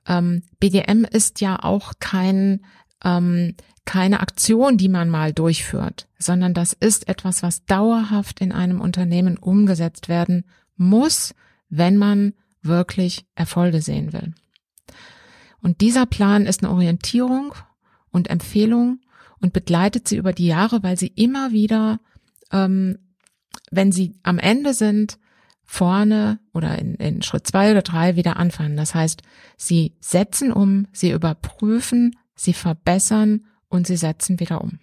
Ähm, 0.07 0.43
BGM 0.59 1.05
ist 1.05 1.41
ja 1.41 1.63
auch 1.63 1.95
kein, 2.01 2.65
ähm, 3.05 3.55
keine 3.87 4.21
Aktion, 4.21 4.77
die 4.77 4.89
man 4.89 5.09
mal 5.09 5.33
durchführt, 5.33 6.09
sondern 6.19 6.53
das 6.53 6.75
ist 6.75 7.09
etwas, 7.09 7.43
was 7.43 7.65
dauerhaft 7.65 8.41
in 8.41 8.53
einem 8.53 8.81
Unternehmen 8.81 9.39
umgesetzt 9.39 10.09
werden 10.11 10.45
muss, 10.77 11.35
wenn 11.71 11.97
man 11.97 12.35
wirklich 12.61 13.25
Erfolge 13.35 13.81
sehen 13.81 14.13
will. 14.13 14.35
Und 15.63 15.81
dieser 15.81 16.05
Plan 16.05 16.47
ist 16.47 16.63
eine 16.63 16.73
Orientierung 16.73 17.55
und 18.11 18.29
Empfehlung 18.29 19.01
und 19.41 19.53
begleitet 19.53 20.09
sie 20.09 20.17
über 20.17 20.33
die 20.33 20.47
Jahre, 20.47 20.83
weil 20.83 20.99
sie 20.99 21.09
immer 21.09 21.53
wieder, 21.53 22.01
ähm, 22.53 22.99
wenn 23.71 23.93
sie 23.93 24.19
am 24.23 24.39
Ende 24.39 24.75
sind, 24.75 25.19
vorne 25.65 26.39
oder 26.53 26.79
in, 26.79 26.95
in 26.95 27.23
Schritt 27.23 27.47
zwei 27.47 27.73
oder 27.73 27.83
drei 27.83 28.17
wieder 28.17 28.37
anfangen. 28.37 28.77
Das 28.77 28.95
heißt, 28.95 29.23
sie 29.57 29.97
setzen 30.01 30.53
um, 30.53 30.87
sie 30.93 31.11
überprüfen, 31.11 32.17
sie 32.37 32.53
verbessern 32.53 33.45
und 33.69 33.87
sie 33.87 33.97
setzen 33.97 34.41
wieder 34.41 34.61
um. 34.63 34.79